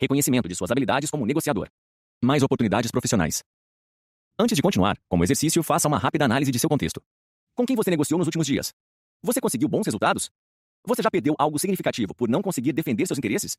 reconhecimento 0.00 0.48
de 0.48 0.54
suas 0.54 0.70
habilidades 0.70 1.10
como 1.10 1.26
negociador, 1.26 1.68
mais 2.24 2.42
oportunidades 2.42 2.90
profissionais. 2.90 3.42
Antes 4.38 4.56
de 4.56 4.62
continuar, 4.62 4.98
como 5.08 5.22
exercício, 5.22 5.62
faça 5.62 5.86
uma 5.86 5.98
rápida 5.98 6.24
análise 6.24 6.50
de 6.50 6.58
seu 6.58 6.68
contexto. 6.68 7.00
Com 7.54 7.64
quem 7.64 7.76
você 7.76 7.90
negociou 7.90 8.18
nos 8.18 8.26
últimos 8.26 8.46
dias? 8.46 8.72
Você 9.22 9.40
conseguiu 9.40 9.68
bons 9.68 9.86
resultados? 9.86 10.28
Você 10.84 11.02
já 11.02 11.10
perdeu 11.10 11.34
algo 11.38 11.58
significativo 11.58 12.14
por 12.14 12.28
não 12.28 12.42
conseguir 12.42 12.72
defender 12.72 13.06
seus 13.06 13.18
interesses? 13.18 13.56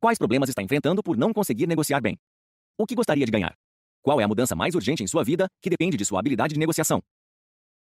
Quais 0.00 0.18
problemas 0.18 0.48
está 0.48 0.60
enfrentando 0.60 1.02
por 1.02 1.16
não 1.16 1.32
conseguir 1.32 1.66
negociar 1.66 2.00
bem? 2.00 2.18
O 2.76 2.84
que 2.84 2.94
gostaria 2.94 3.24
de 3.24 3.30
ganhar? 3.30 3.54
Qual 4.02 4.20
é 4.20 4.24
a 4.24 4.28
mudança 4.28 4.56
mais 4.56 4.74
urgente 4.74 5.02
em 5.02 5.06
sua 5.06 5.22
vida 5.22 5.48
que 5.60 5.70
depende 5.70 5.96
de 5.96 6.04
sua 6.04 6.18
habilidade 6.18 6.54
de 6.54 6.60
negociação? 6.60 7.00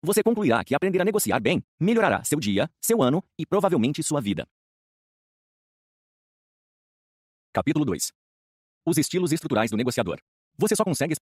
Você 0.03 0.21
concluirá 0.21 0.63
que 0.63 0.75
aprender 0.75 1.01
a 1.01 1.05
negociar 1.05 1.39
bem 1.39 1.63
melhorará 1.79 2.23
seu 2.23 2.39
dia, 2.39 2.69
seu 2.79 3.01
ano 3.01 3.23
e 3.37 3.45
provavelmente 3.45 4.03
sua 4.03 4.21
vida. 4.21 4.47
Capítulo 7.51 7.85
2 7.85 8.11
Os 8.85 8.97
estilos 8.97 9.31
estruturais 9.31 9.71
do 9.71 9.77
negociador. 9.77 10.19
Você 10.57 10.75
só 10.75 10.83
consegue 10.83 11.15